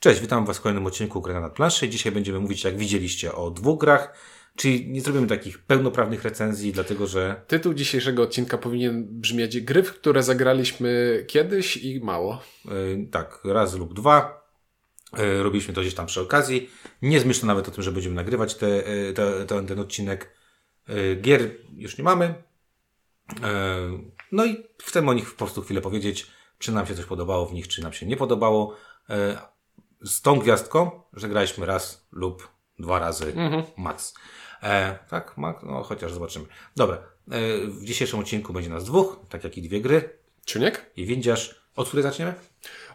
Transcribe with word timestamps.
Cześć, 0.00 0.20
witam 0.20 0.46
Was 0.46 0.58
w 0.58 0.60
kolejnym 0.60 0.86
odcinku 0.86 1.20
Gra 1.20 1.40
na 1.40 1.50
planszy. 1.50 1.88
Dzisiaj 1.88 2.12
będziemy 2.12 2.40
mówić, 2.40 2.64
jak 2.64 2.76
widzieliście, 2.76 3.34
o 3.34 3.50
dwóch 3.50 3.80
grach, 3.80 4.12
czyli 4.56 4.90
nie 4.90 5.00
zrobimy 5.00 5.26
takich 5.26 5.58
pełnoprawnych 5.58 6.22
recenzji, 6.22 6.72
dlatego 6.72 7.06
że... 7.06 7.42
Tytuł 7.46 7.74
dzisiejszego 7.74 8.22
odcinka 8.22 8.58
powinien 8.58 9.20
brzmieć 9.20 9.60
gry, 9.60 9.82
w 9.82 9.94
które 9.94 10.22
zagraliśmy 10.22 11.24
kiedyś 11.28 11.76
i 11.76 12.00
mało. 12.00 12.42
Yy, 12.64 13.08
tak, 13.10 13.40
raz 13.44 13.74
lub 13.74 13.94
dwa. 13.94 14.48
Yy, 15.16 15.42
robiliśmy 15.42 15.74
to 15.74 15.80
gdzieś 15.80 15.94
tam 15.94 16.06
przy 16.06 16.20
okazji. 16.20 16.70
Nie 17.02 17.20
zmyślę 17.20 17.46
nawet 17.46 17.68
o 17.68 17.70
tym, 17.70 17.82
że 17.82 17.92
będziemy 17.92 18.14
nagrywać 18.14 18.54
te, 18.54 18.68
yy, 18.68 19.12
te, 19.14 19.46
te, 19.46 19.66
ten 19.66 19.78
odcinek. 19.78 20.38
Gier 21.20 21.50
już 21.76 21.98
nie 21.98 22.04
mamy. 22.04 22.34
No 24.32 24.44
i 24.44 24.64
chcemy 24.82 25.10
o 25.10 25.14
nich 25.14 25.30
po 25.30 25.38
prostu 25.38 25.62
chwilę 25.62 25.80
powiedzieć, 25.80 26.26
czy 26.58 26.72
nam 26.72 26.86
się 26.86 26.94
coś 26.94 27.04
podobało 27.04 27.46
w 27.46 27.52
nich, 27.52 27.68
czy 27.68 27.82
nam 27.82 27.92
się 27.92 28.06
nie 28.06 28.16
podobało 28.16 28.76
z 30.02 30.22
tą 30.22 30.38
gwiazdką, 30.38 30.90
że 31.12 31.28
graliśmy 31.28 31.66
raz 31.66 32.06
lub 32.12 32.48
dwa 32.78 32.98
razy 32.98 33.32
mhm. 33.36 33.62
max. 33.76 34.14
E, 34.62 34.98
tak, 35.08 35.38
max? 35.38 35.62
No 35.62 35.82
chociaż 35.82 36.12
zobaczymy. 36.12 36.46
Dobra, 36.76 36.96
e, 36.96 37.00
w 37.66 37.84
dzisiejszym 37.84 38.20
odcinku 38.20 38.52
będzie 38.52 38.70
nas 38.70 38.84
dwóch, 38.84 39.20
tak 39.28 39.44
jak 39.44 39.58
i 39.58 39.62
dwie 39.62 39.80
gry. 39.80 40.18
Czuniek? 40.44 40.90
I 40.96 41.06
Windziarz. 41.06 41.60
Od 41.78 41.88
której 41.88 42.02
zaczniemy? 42.02 42.34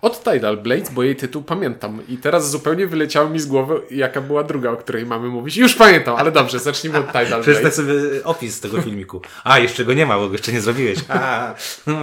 Od 0.01 0.23
Tidal 0.23 0.57
Blades, 0.57 0.89
bo 0.89 1.03
jej 1.03 1.15
tytuł 1.15 1.43
pamiętam. 1.43 2.01
I 2.07 2.17
teraz 2.17 2.51
zupełnie 2.51 2.87
wyleciało 2.87 3.29
mi 3.29 3.39
z 3.39 3.45
głowy, 3.45 3.81
jaka 3.91 4.21
była 4.21 4.43
druga, 4.43 4.71
o 4.71 4.77
której 4.77 5.05
mamy 5.05 5.27
mówić. 5.27 5.57
Już 5.57 5.75
pamiętam, 5.75 6.15
ale 6.15 6.31
dobrze, 6.31 6.59
zacznijmy 6.59 6.99
od 6.99 7.07
Tidal 7.07 7.27
Blades. 7.27 7.45
Przeczytaj 7.45 7.71
sobie 7.71 7.93
opis 8.23 8.59
tego 8.59 8.81
filmiku. 8.81 9.21
A, 9.43 9.59
jeszcze 9.59 9.85
go 9.85 9.93
nie 9.93 10.05
ma, 10.05 10.17
bo 10.17 10.27
go 10.27 10.33
jeszcze 10.33 10.51
nie 10.51 10.61
zrobiłeś. 10.61 10.99
A, 11.09 11.53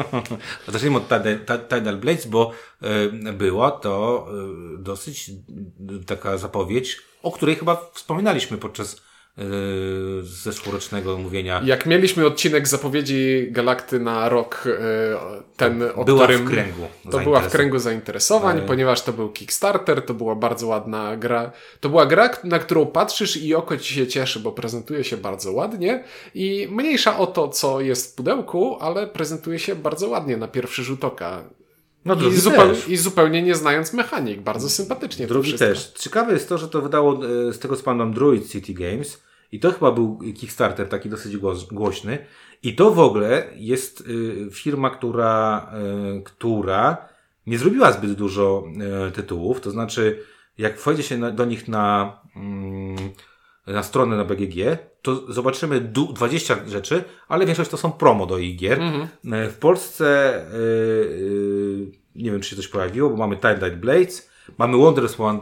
zacznijmy 0.72 0.96
od 0.96 1.08
Tidal 1.68 1.96
Blades, 1.96 2.26
bo 2.26 2.52
y, 3.28 3.32
była 3.32 3.70
to 3.70 4.26
y, 4.74 4.78
dosyć 4.78 5.30
taka 6.06 6.38
zapowiedź, 6.38 7.02
o 7.22 7.32
której 7.32 7.56
chyba 7.56 7.90
wspominaliśmy 7.94 8.58
podczas 8.58 9.02
Yy, 9.40 10.22
zeszłorocznego 10.22 11.18
mówienia. 11.18 11.62
Jak 11.64 11.86
mieliśmy 11.86 12.26
odcinek 12.26 12.68
zapowiedzi 12.68 13.48
Galakty 13.50 14.00
na 14.00 14.28
rok, 14.28 14.62
yy, 14.66 14.72
ten, 15.56 15.82
o 15.94 16.04
była 16.04 16.24
którym... 16.24 16.46
w 16.46 16.50
kręgu 16.50 16.86
To 17.10 17.18
była 17.18 17.40
w 17.40 17.50
kręgu 17.50 17.78
zainteresowań, 17.78 18.56
yy. 18.56 18.62
ponieważ 18.62 19.02
to 19.02 19.12
był 19.12 19.28
Kickstarter, 19.28 20.02
to 20.02 20.14
była 20.14 20.34
bardzo 20.34 20.66
ładna 20.66 21.16
gra. 21.16 21.52
To 21.80 21.88
była 21.88 22.06
gra, 22.06 22.30
na 22.44 22.58
którą 22.58 22.86
patrzysz 22.86 23.36
i 23.36 23.54
oko 23.54 23.76
ci 23.76 23.94
się 23.94 24.06
cieszy, 24.06 24.40
bo 24.40 24.52
prezentuje 24.52 25.04
się 25.04 25.16
bardzo 25.16 25.52
ładnie 25.52 26.04
i 26.34 26.68
mniejsza 26.70 27.18
o 27.18 27.26
to, 27.26 27.48
co 27.48 27.80
jest 27.80 28.12
w 28.12 28.14
pudełku, 28.14 28.76
ale 28.80 29.06
prezentuje 29.06 29.58
się 29.58 29.74
bardzo 29.74 30.08
ładnie 30.08 30.36
na 30.36 30.48
pierwszy 30.48 30.84
rzut 30.84 31.04
oka. 31.04 31.44
No, 32.04 32.14
I, 32.14 32.36
zupełnie, 32.36 32.78
I 32.88 32.96
zupełnie 32.96 33.42
nie 33.42 33.54
znając 33.54 33.92
mechanik, 33.92 34.40
bardzo 34.40 34.70
sympatycznie. 34.70 35.26
Drugi 35.26 35.54
też. 35.54 35.92
Ciekawe 35.98 36.32
jest 36.32 36.48
to, 36.48 36.58
że 36.58 36.68
to 36.68 36.82
wydało, 36.82 37.20
z 37.52 37.58
tego 37.58 37.76
co 37.76 37.82
pamiętam, 37.82 38.12
Druid 38.12 38.50
City 38.50 38.74
Games 38.74 39.29
i 39.52 39.60
to 39.60 39.72
chyba 39.72 39.92
był 39.92 40.18
Kickstarter 40.36 40.88
taki 40.88 41.08
dosyć 41.08 41.36
głośny. 41.72 42.18
I 42.62 42.74
to 42.74 42.90
w 42.90 42.98
ogóle 42.98 43.46
jest 43.56 44.00
y, 44.00 44.48
firma, 44.52 44.90
która, 44.90 45.70
y, 46.18 46.22
która 46.22 47.08
nie 47.46 47.58
zrobiła 47.58 47.92
zbyt 47.92 48.12
dużo 48.12 48.64
y, 49.08 49.12
tytułów. 49.12 49.60
To 49.60 49.70
znaczy, 49.70 50.22
jak 50.58 50.80
wejdzie 50.80 51.02
się 51.02 51.32
do 51.32 51.44
nich 51.44 51.68
na, 51.68 52.16
mm, 52.36 52.96
na 53.66 53.82
stronę 53.82 54.16
na 54.16 54.24
BGG, 54.24 54.78
to 55.02 55.32
zobaczymy 55.32 55.80
20 55.80 56.56
rzeczy, 56.68 57.04
ale 57.28 57.46
większość 57.46 57.70
to 57.70 57.76
są 57.76 57.92
promo 57.92 58.26
do 58.26 58.38
ich 58.38 58.56
gier. 58.56 58.80
Mhm. 58.80 59.08
W 59.50 59.56
Polsce 59.60 60.40
nie 62.14 62.30
wiem, 62.30 62.40
czy 62.40 62.50
się 62.50 62.56
coś 62.56 62.68
pojawiło, 62.68 63.10
bo 63.10 63.16
mamy 63.16 63.36
Twilight 63.36 63.76
Blades, 63.76 64.29
mamy 64.58 64.76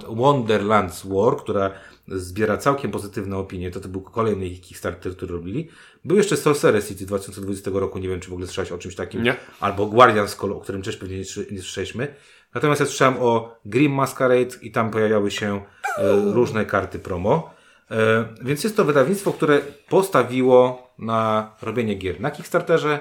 Wonderlands 0.08 1.06
War, 1.06 1.36
która 1.36 1.70
zbiera 2.08 2.56
całkiem 2.56 2.90
pozytywne 2.90 3.36
opinie. 3.36 3.70
To, 3.70 3.80
to 3.80 3.88
był 3.88 4.00
kolejny 4.00 4.46
ich 4.46 4.60
Kickstarter, 4.60 5.16
który 5.16 5.32
robili. 5.32 5.68
Był 6.04 6.16
jeszcze 6.16 6.36
Sorcerer 6.36 6.86
City 6.86 7.06
2020 7.06 7.70
roku, 7.74 7.98
nie 7.98 8.08
wiem, 8.08 8.20
czy 8.20 8.30
w 8.30 8.32
ogóle 8.32 8.46
słyszałeś 8.46 8.72
o 8.72 8.78
czymś 8.78 8.94
takim. 8.94 9.22
Nie. 9.22 9.36
Albo 9.60 9.86
Guardian 9.86 10.28
Call, 10.28 10.52
o 10.52 10.60
którym 10.60 10.82
też 10.82 10.96
pewnie 10.96 11.16
nie, 11.16 11.24
nie 11.50 11.58
słyszeliśmy. 11.62 12.14
Natomiast 12.54 12.80
ja 12.80 12.86
słyszałem 12.86 13.14
o 13.20 13.58
Grim 13.64 13.92
Masquerade 13.92 14.56
i 14.62 14.70
tam 14.72 14.90
pojawiały 14.90 15.30
się 15.30 15.62
e, 15.98 16.32
różne 16.32 16.64
karty 16.66 16.98
promo. 16.98 17.50
E, 17.90 18.24
więc 18.42 18.64
jest 18.64 18.76
to 18.76 18.84
wydawnictwo, 18.84 19.32
które 19.32 19.60
postawiło 19.88 20.88
na 20.98 21.52
robienie 21.62 21.94
gier 21.94 22.20
na 22.20 22.30
Kickstarterze, 22.30 23.00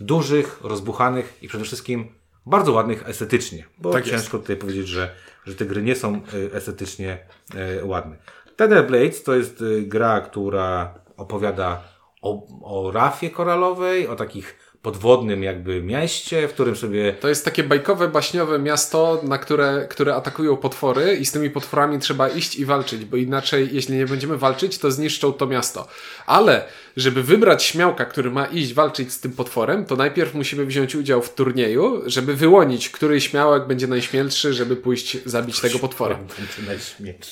dużych, 0.00 0.60
rozbuchanych 0.62 1.38
i 1.42 1.48
przede 1.48 1.64
wszystkim 1.64 2.08
bardzo 2.46 2.72
ładnych 2.72 3.08
estetycznie. 3.08 3.64
Bo 3.78 3.92
tak 3.92 4.04
ciężko 4.04 4.16
jest. 4.18 4.30
tutaj 4.30 4.56
powiedzieć, 4.56 4.88
że, 4.88 5.14
że 5.46 5.54
te 5.54 5.66
gry 5.66 5.82
nie 5.82 5.96
są 5.96 6.14
e, 6.14 6.54
estetycznie 6.54 7.18
e, 7.54 7.84
ładne. 7.84 8.16
Tether 8.56 8.86
Blades 8.86 9.22
to 9.22 9.34
jest 9.34 9.60
y, 9.60 9.82
gra, 9.82 10.20
która 10.20 10.94
opowiada 11.16 11.82
o, 12.22 12.46
o 12.62 12.90
rafie 12.90 13.30
koralowej, 13.30 14.08
o 14.08 14.16
takich 14.16 14.65
podwodnym 14.86 15.42
jakby 15.42 15.82
mieście, 15.82 16.48
w 16.48 16.52
którym 16.52 16.76
sobie... 16.76 17.12
To 17.12 17.28
jest 17.28 17.44
takie 17.44 17.62
bajkowe, 17.62 18.08
baśniowe 18.08 18.58
miasto, 18.58 19.20
na 19.22 19.38
które, 19.38 19.86
które 19.90 20.14
atakują 20.14 20.56
potwory 20.56 21.16
i 21.16 21.26
z 21.26 21.32
tymi 21.32 21.50
potworami 21.50 21.98
trzeba 21.98 22.28
iść 22.28 22.56
i 22.56 22.64
walczyć, 22.64 23.04
bo 23.04 23.16
inaczej, 23.16 23.68
jeśli 23.72 23.96
nie 23.96 24.06
będziemy 24.06 24.38
walczyć, 24.38 24.78
to 24.78 24.90
zniszczą 24.90 25.32
to 25.32 25.46
miasto. 25.46 25.88
Ale, 26.26 26.64
żeby 26.96 27.22
wybrać 27.22 27.62
śmiałka, 27.62 28.04
który 28.04 28.30
ma 28.30 28.46
iść 28.46 28.74
walczyć 28.74 29.12
z 29.12 29.20
tym 29.20 29.32
potworem, 29.32 29.84
to 29.84 29.96
najpierw 29.96 30.34
musimy 30.34 30.66
wziąć 30.66 30.94
udział 30.94 31.22
w 31.22 31.34
turnieju, 31.34 32.02
żeby 32.06 32.34
wyłonić, 32.34 32.90
który 32.90 33.20
śmiałek 33.20 33.66
będzie 33.66 33.86
najśmielszy, 33.86 34.54
żeby 34.54 34.76
pójść 34.76 35.18
zabić 35.24 35.60
tego 35.60 35.78
potwora. 35.78 36.18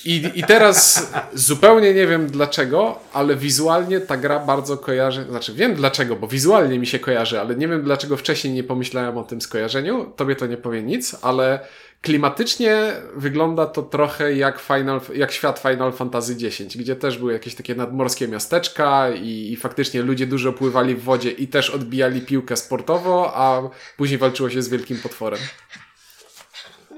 I, 0.05 0.31
I 0.35 0.45
teraz 0.45 1.11
zupełnie 1.35 1.95
nie 1.95 2.07
wiem 2.07 2.27
dlaczego, 2.27 2.99
ale 3.13 3.37
wizualnie 3.37 4.01
ta 4.01 4.17
gra 4.17 4.39
bardzo 4.41 4.77
kojarzy, 4.77 5.27
znaczy 5.31 5.55
wiem 5.55 5.75
dlaczego, 5.75 6.17
bo 6.17 6.29
wizualnie 6.29 6.79
mi 6.79 6.87
się 6.87 6.99
kojarzy, 6.99 7.41
ale 7.45 7.57
nie 7.57 7.69
wiem 7.69 7.83
dlaczego 7.83 8.17
wcześniej 8.17 8.55
nie 8.55 8.65
pomyślałem 8.65 9.19
o 9.19 9.25
tym 9.25 9.41
skojarzeniu. 9.41 10.13
Tobie 10.17 10.37
to 10.37 10.47
nie 10.47 10.57
powie 10.57 10.83
nic, 10.83 11.17
ale 11.23 11.61
klimatycznie 12.03 12.93
wygląda 13.17 13.67
to 13.67 13.83
trochę 13.83 14.35
jak, 14.35 14.61
Final, 14.61 15.01
jak 15.15 15.33
świat 15.33 15.59
Final 15.59 15.93
Fantasy 15.93 16.37
X, 16.47 16.77
gdzie 16.77 16.97
też 16.97 17.19
były 17.19 17.33
jakieś 17.33 17.55
takie 17.55 17.75
nadmorskie 17.75 18.29
miasteczka 18.29 19.11
i, 19.11 19.53
i 19.53 19.57
faktycznie 19.57 20.03
ludzie 20.03 20.27
dużo 20.27 20.53
pływali 20.53 20.95
w 20.95 21.03
wodzie 21.03 21.31
i 21.31 21.49
też 21.49 21.71
odbijali 21.71 22.21
piłkę 22.21 22.57
sportowo, 22.57 23.33
a 23.35 23.71
później 23.97 24.19
walczyło 24.19 24.51
się 24.51 24.63
z 24.63 24.69
wielkim 24.69 24.99
potworem. 24.99 25.41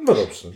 No 0.07 0.15
dobrze. 0.15 0.49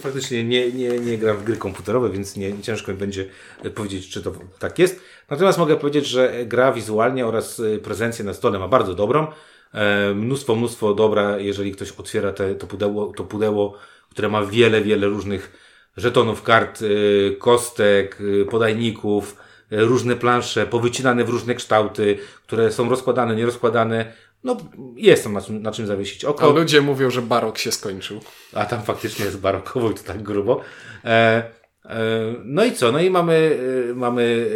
Faktycznie 0.00 0.44
nie, 0.44 0.72
nie, 0.72 0.88
nie 0.88 1.18
gram 1.18 1.36
w 1.36 1.44
gry 1.44 1.56
komputerowe, 1.56 2.10
więc 2.10 2.36
nie, 2.36 2.62
ciężko 2.62 2.92
mi 2.92 2.98
będzie 2.98 3.26
powiedzieć, 3.74 4.08
czy 4.08 4.22
to 4.22 4.32
tak 4.58 4.78
jest. 4.78 5.00
Natomiast 5.30 5.58
mogę 5.58 5.76
powiedzieć, 5.76 6.06
że 6.06 6.32
gra 6.46 6.72
wizualnie 6.72 7.26
oraz 7.26 7.58
y, 7.58 7.80
prezencję 7.84 8.24
na 8.24 8.34
stole 8.34 8.58
ma 8.58 8.68
bardzo 8.68 8.94
dobrą. 8.94 9.26
E, 9.74 10.14
mnóstwo, 10.14 10.56
mnóstwo 10.56 10.94
dobra, 10.94 11.38
jeżeli 11.38 11.72
ktoś 11.72 11.92
otwiera 11.92 12.32
te, 12.32 12.54
to, 12.54 12.66
pudełko, 12.66 13.12
to 13.16 13.24
pudełko, 13.24 13.78
które 14.10 14.28
ma 14.28 14.46
wiele, 14.46 14.82
wiele 14.82 15.06
różnych 15.06 15.52
żetonów, 15.96 16.42
kart, 16.42 16.82
y, 16.82 17.36
kostek, 17.38 18.20
y, 18.20 18.46
podajników, 18.50 19.36
różne 19.70 20.16
plansze, 20.16 20.66
powycinane 20.66 21.24
w 21.24 21.28
różne 21.28 21.54
kształty, 21.54 22.18
które 22.46 22.72
są 22.72 22.88
rozkładane, 22.88 23.36
nierozkładane. 23.36 24.12
No, 24.44 24.56
jest 24.96 25.24
tam 25.24 25.32
na 25.32 25.40
czym, 25.40 25.62
na 25.62 25.72
czym 25.72 25.86
zawiesić 25.86 26.24
oko. 26.24 26.46
A 26.46 26.52
ludzie 26.52 26.80
mówią, 26.80 27.10
że 27.10 27.22
barok 27.22 27.58
się 27.58 27.72
skończył. 27.72 28.20
A 28.52 28.66
tam 28.66 28.82
faktycznie 28.82 29.24
jest 29.24 29.40
barokowo 29.40 29.90
i 29.90 29.94
to 29.94 30.02
tak 30.02 30.22
grubo. 30.22 30.60
E, 31.04 31.42
e, 31.84 31.98
no 32.44 32.64
i 32.64 32.72
co? 32.72 32.92
No 32.92 33.00
i 33.00 33.10
mamy, 33.10 33.58
e, 33.90 33.94
mamy 33.94 34.50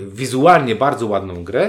e, 0.00 0.10
wizualnie 0.10 0.76
bardzo 0.76 1.06
ładną 1.06 1.44
grę, 1.44 1.64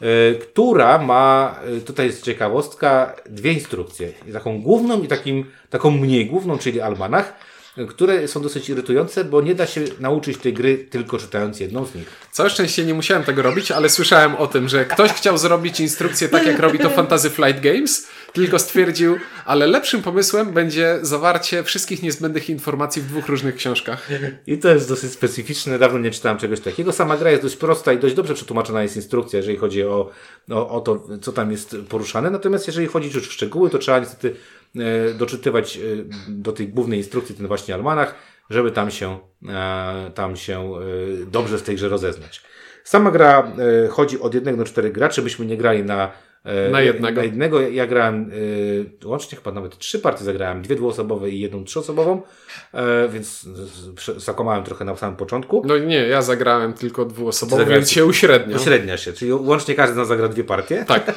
e, 0.00 0.34
która 0.34 0.98
ma, 0.98 1.54
e, 1.76 1.80
tutaj 1.80 2.06
jest 2.06 2.22
ciekawostka, 2.22 3.16
dwie 3.26 3.52
instrukcje. 3.52 4.12
Taką 4.32 4.62
główną 4.62 5.02
i 5.02 5.08
takim, 5.08 5.44
taką 5.70 5.90
mniej 5.90 6.26
główną, 6.26 6.58
czyli 6.58 6.80
almanach 6.80 7.34
które 7.86 8.28
są 8.28 8.42
dosyć 8.42 8.68
irytujące, 8.68 9.24
bo 9.24 9.40
nie 9.40 9.54
da 9.54 9.66
się 9.66 9.84
nauczyć 10.00 10.38
tej 10.38 10.52
gry 10.52 10.78
tylko 10.78 11.18
czytając 11.18 11.60
jedną 11.60 11.86
z 11.86 11.94
nich. 11.94 12.08
Całe 12.32 12.50
szczęście 12.50 12.84
nie 12.84 12.94
musiałem 12.94 13.24
tego 13.24 13.42
robić, 13.42 13.70
ale 13.70 13.88
słyszałem 13.88 14.36
o 14.36 14.46
tym, 14.46 14.68
że 14.68 14.84
ktoś 14.84 15.12
chciał 15.12 15.38
zrobić 15.38 15.80
instrukcję 15.80 16.28
tak 16.28 16.46
jak 16.46 16.58
robi 16.58 16.78
to 16.78 16.90
Fantasy 16.90 17.30
Flight 17.30 17.60
Games, 17.60 18.06
tylko 18.32 18.58
stwierdził, 18.58 19.16
ale 19.44 19.66
lepszym 19.66 20.02
pomysłem 20.02 20.52
będzie 20.52 20.98
zawarcie 21.02 21.64
wszystkich 21.64 22.02
niezbędnych 22.02 22.50
informacji 22.50 23.02
w 23.02 23.06
dwóch 23.06 23.28
różnych 23.28 23.56
książkach. 23.56 24.08
I 24.46 24.58
to 24.58 24.68
jest 24.68 24.88
dosyć 24.88 25.12
specyficzne, 25.12 25.78
dawno 25.78 25.98
nie 25.98 26.10
czytałem 26.10 26.38
czegoś 26.38 26.60
takiego. 26.60 26.92
Sama 26.92 27.16
gra 27.16 27.30
jest 27.30 27.42
dość 27.42 27.56
prosta 27.56 27.92
i 27.92 27.98
dość 27.98 28.14
dobrze 28.14 28.34
przetłumaczona 28.34 28.82
jest 28.82 28.96
instrukcja, 28.96 29.36
jeżeli 29.36 29.56
chodzi 29.56 29.84
o, 29.84 30.10
o, 30.50 30.68
o 30.68 30.80
to, 30.80 31.06
co 31.22 31.32
tam 31.32 31.50
jest 31.50 31.76
poruszane. 31.88 32.30
Natomiast 32.30 32.66
jeżeli 32.66 32.86
chodzi 32.86 33.10
już 33.14 33.28
w 33.28 33.32
szczegóły, 33.32 33.70
to 33.70 33.78
trzeba 33.78 33.98
niestety 33.98 34.36
doczytywać 35.18 35.76
e, 35.76 35.80
do 36.28 36.52
tej 36.52 36.68
głównej 36.68 36.98
instrukcji 36.98 37.34
ten 37.34 37.46
właśnie 37.46 37.74
almanach, 37.74 38.14
żeby 38.50 38.70
tam 38.70 38.90
się, 38.90 39.18
e, 39.48 40.10
tam 40.14 40.36
się 40.36 40.72
dobrze 41.26 41.58
w 41.58 41.62
tej 41.62 41.76
grze 41.76 41.88
rozeznać. 41.88 42.42
Sama 42.84 43.10
gra 43.10 43.52
chodzi 43.90 44.20
od 44.20 44.34
jednego 44.34 44.56
do 44.58 44.64
czterech 44.64 44.92
graczy, 44.92 45.22
byśmy 45.22 45.46
nie 45.46 45.56
grali 45.56 45.84
na 45.84 46.10
E, 46.44 46.70
Na 46.70 46.80
jednego. 46.80 47.16
Na 47.20 47.24
jednego 47.24 47.60
ja 47.60 47.86
grałem 47.86 48.30
e, 49.04 49.08
łącznie 49.08 49.38
chyba 49.38 49.52
nawet 49.52 49.78
trzy 49.78 49.98
partie 49.98 50.24
zagrałem, 50.24 50.62
dwie 50.62 50.76
dwuosobowe 50.76 51.30
i 51.30 51.40
jedną 51.40 51.64
trzyosobową, 51.64 52.22
e, 52.74 53.08
więc 53.08 53.42
z- 53.42 54.00
z- 54.00 54.24
zakłamałem 54.24 54.64
trochę 54.64 54.84
na 54.84 54.96
samym 54.96 55.16
początku. 55.16 55.62
No 55.66 55.78
nie, 55.78 55.96
ja 55.96 56.22
zagrałem 56.22 56.72
tylko 56.72 57.04
dwuosobową, 57.04 57.64
więc 57.64 57.90
się 57.90 58.06
uśrednią. 58.06 58.58
Średnia 58.58 58.96
się, 58.96 59.12
czyli 59.12 59.32
łącznie 59.32 59.74
każdy 59.74 59.94
z 59.94 59.96
nas 59.96 60.08
zagrał 60.08 60.28
dwie 60.28 60.44
partie. 60.44 60.84
Tak. 60.88 61.04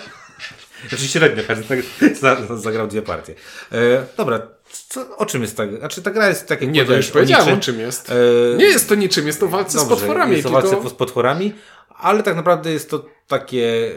Znaczy 0.89 1.07
średnio 1.07 1.43
każdy 1.47 1.83
z 2.15 2.21
nas 2.21 2.61
zagrał 2.61 2.87
dwie 2.87 3.01
partie. 3.01 3.33
E, 3.71 3.77
dobra, 4.17 4.41
co, 4.89 5.17
o 5.17 5.25
czym 5.25 5.41
jest 5.41 5.57
ta 5.57 5.63
Znaczy 5.79 6.01
ta 6.01 6.11
gra 6.11 6.27
jest 6.29 6.47
tak 6.47 6.61
jak 6.61 6.71
Nie, 6.71 6.85
to 6.85 6.93
już 6.95 7.09
o 7.09 7.13
powiedziałem 7.13 7.45
niczym. 7.45 7.57
o 7.59 7.61
czym 7.61 7.79
jest. 7.79 8.09
E, 8.09 8.57
Nie 8.57 8.65
jest 8.65 8.89
to 8.89 8.95
niczym, 8.95 9.27
jest 9.27 9.39
to 9.39 9.47
walce 9.47 9.71
z 9.71 9.75
dobrze, 9.75 9.95
potworami. 9.95 10.31
Jest 10.31 10.43
to 10.43 10.49
tylko... 10.61 10.69
walce 10.71 10.89
z 10.89 10.93
potworami, 10.93 11.53
ale 11.97 12.23
tak 12.23 12.35
naprawdę 12.35 12.71
jest 12.71 12.89
to 12.89 13.05
takie... 13.27 13.91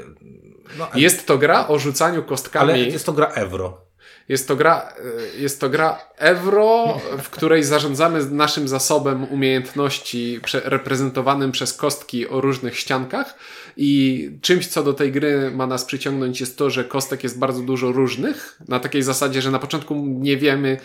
No, 0.79 0.89
Jest 0.95 1.27
to 1.27 1.39
gra 1.39 1.69
o 1.69 1.79
rzucaniu 1.79 2.23
kostkami. 2.23 2.73
ale 2.73 2.79
jest 2.79 3.07
to 3.07 3.13
gra 3.13 3.27
euro. 3.27 3.81
Jest 4.29 4.49
to 4.49 4.57
gra, 4.57 4.93
y, 5.37 5.41
jest 5.41 5.61
to 5.61 5.69
gra 5.69 5.99
euro, 6.17 7.01
w 7.23 7.31
której 7.31 7.65
zarządzamy 7.65 8.25
naszym 8.31 8.69
zasobem 8.69 9.25
umiejętności 9.25 10.41
reprezentowanym 10.65 11.53
przez 11.53 11.73
kostki 11.73 12.29
o 12.29 12.41
różnych 12.41 12.79
ściankach. 12.79 13.39
I 13.77 14.31
czymś, 14.43 14.67
co 14.67 14.83
do 14.83 14.93
tej 14.93 15.13
gry 15.13 15.51
ma 15.51 15.67
nas 15.67 15.85
przyciągnąć 15.85 16.41
jest 16.41 16.59
to, 16.59 16.71
że 16.71 16.85
kostek 16.85 17.25
jest 17.25 17.39
bardzo 17.39 17.61
dużo 17.61 17.93
różnych, 17.93 18.59
na 18.69 18.81
takiej 18.81 19.03
zasadzie, 19.03 19.43
że 19.43 19.51
na 19.51 19.59
początku 19.59 19.95
nie 20.07 20.37
wiemy, 20.37 20.81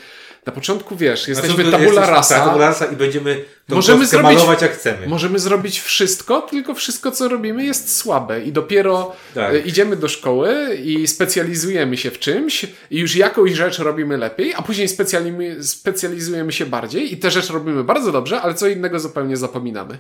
na 0.46 0.54
początku 0.54 0.96
wiesz, 0.96 1.28
jesteśmy 1.28 1.64
tabula 1.64 1.80
jesteś- 1.80 2.08
rasa, 2.10 2.46
tabula 2.46 2.68
rasa 2.68 2.86
i 2.86 2.96
będziemy 2.96 3.46
tą 3.68 3.76
Możemy 3.76 4.06
zrobić- 4.08 4.24
malować 4.24 4.62
jak 4.62 4.72
chcemy. 4.74 5.08
Możemy 5.08 5.40
zrobić 5.40 5.80
wszystko, 5.82 6.42
tylko 6.42 6.74
wszystko, 6.74 7.12
co 7.12 7.28
robimy, 7.28 7.66
jest 7.66 7.98
słabe. 7.98 8.42
I 8.44 8.52
dopiero 8.52 9.16
Tak. 9.36 9.54
e, 9.54 9.60
idziemy 9.60 9.96
do 9.96 10.08
szkoły 10.08 10.76
i 10.84 11.08
specjalizujemy 11.08 11.98
się 11.98 12.12
w 12.12 12.20
czymś, 12.20 12.66
i 12.92 13.00
już 13.00 13.16
jakąś 13.16 13.52
rzecz 13.52 13.80
robimy 13.80 14.18
lepiej, 14.18 14.54
a 14.56 14.62
później 14.62 14.88
specjalizujemy 15.62 16.52
się 16.52 16.66
bardziej, 16.66 17.14
i 17.14 17.18
tę 17.18 17.32
rzecz 17.32 17.50
robimy 17.50 17.84
bardzo 17.84 18.12
dobrze, 18.12 18.42
ale 18.42 18.54
co 18.54 18.68
innego 18.68 19.00
zupełnie 19.00 19.38
zapominamy. 19.38 19.98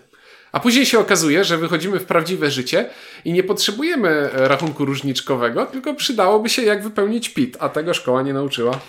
A 0.51 0.59
później 0.59 0.85
się 0.85 0.99
okazuje, 0.99 1.43
że 1.43 1.57
wychodzimy 1.57 1.99
w 1.99 2.05
prawdziwe 2.05 2.51
życie 2.51 2.89
i 3.25 3.33
nie 3.33 3.43
potrzebujemy 3.43 4.09
e, 4.09 4.47
rachunku 4.47 4.85
różniczkowego, 4.85 5.65
tylko 5.65 5.93
przydałoby 5.93 6.49
się, 6.49 6.61
jak 6.61 6.83
wypełnić 6.83 7.29
PIT, 7.29 7.57
a 7.59 7.69
tego 7.69 7.93
szkoła 7.93 8.21
nie 8.21 8.33
nauczyła. 8.33 8.79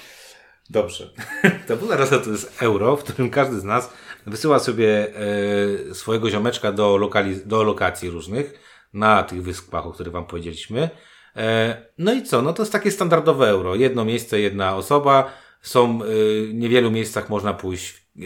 Dobrze. 0.71 1.11
Tabula 1.69 1.97
rasa 1.97 2.19
to 2.19 2.31
jest 2.31 2.63
euro, 2.63 2.97
w 2.97 3.05
którym 3.05 3.31
każdy 3.31 3.61
z 3.61 3.65
nas 3.65 3.93
wysyła 4.27 4.59
sobie 4.59 5.07
e, 5.91 5.95
swojego 5.95 6.31
ziomeczka 6.31 6.73
do, 6.73 6.97
lokali- 6.97 7.47
do 7.47 7.63
lokacji 7.63 8.11
różnych 8.11 8.61
na 8.93 9.23
tych 9.23 9.43
wyspach, 9.43 9.87
o 9.87 9.93
których 9.93 10.13
wam 10.13 10.27
powiedzieliśmy. 10.27 10.91
E, 11.37 11.77
no 11.99 12.13
i 12.13 12.23
co? 12.23 12.43
No 12.43 12.53
to 12.53 12.63
jest 12.63 12.73
takie 12.73 12.91
standardowe 12.91 13.49
euro. 13.49 13.75
Jedno 13.75 14.05
miejsce, 14.05 14.41
jedna 14.41 14.77
osoba. 14.77 15.33
Są 15.63 16.03
e, 16.03 16.07
w 16.47 16.51
niewielu 16.55 16.91
miejscach 16.91 17.31
można 17.31 17.55
pójść 17.55 18.07
e, 18.17 18.21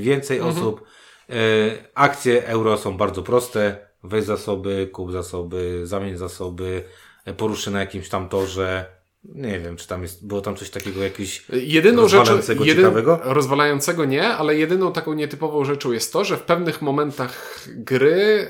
więcej 0.00 0.40
osób. 0.40 0.84
E, 1.30 1.34
akcje 1.94 2.46
euro 2.46 2.78
są 2.78 2.96
bardzo 2.96 3.22
proste. 3.22 3.76
Weź 4.02 4.24
zasoby, 4.24 4.88
kup 4.92 5.12
zasoby, 5.12 5.80
zamień 5.86 6.16
zasoby, 6.16 6.84
e, 7.24 7.34
poruszy 7.34 7.70
na 7.70 7.80
jakimś 7.80 8.08
tam 8.08 8.28
torze. 8.28 8.93
Nie 9.24 9.60
wiem, 9.60 9.76
czy 9.76 9.88
tam 9.88 10.02
jest, 10.02 10.26
było 10.26 10.40
tam 10.40 10.56
coś 10.56 10.70
takiego, 10.70 11.02
jakiś 11.02 11.44
Jedyną 11.52 12.08
rzeczą, 12.08 12.18
Rozwalającego 12.18 12.64
ciekawego? 12.66 13.20
rozwalającego 13.24 14.04
nie, 14.04 14.28
ale 14.28 14.56
jedyną 14.56 14.92
taką 14.92 15.12
nietypową 15.12 15.64
rzeczą 15.64 15.92
jest 15.92 16.12
to, 16.12 16.24
że 16.24 16.36
w 16.36 16.42
pewnych 16.42 16.82
momentach 16.82 17.60
gry 17.68 18.48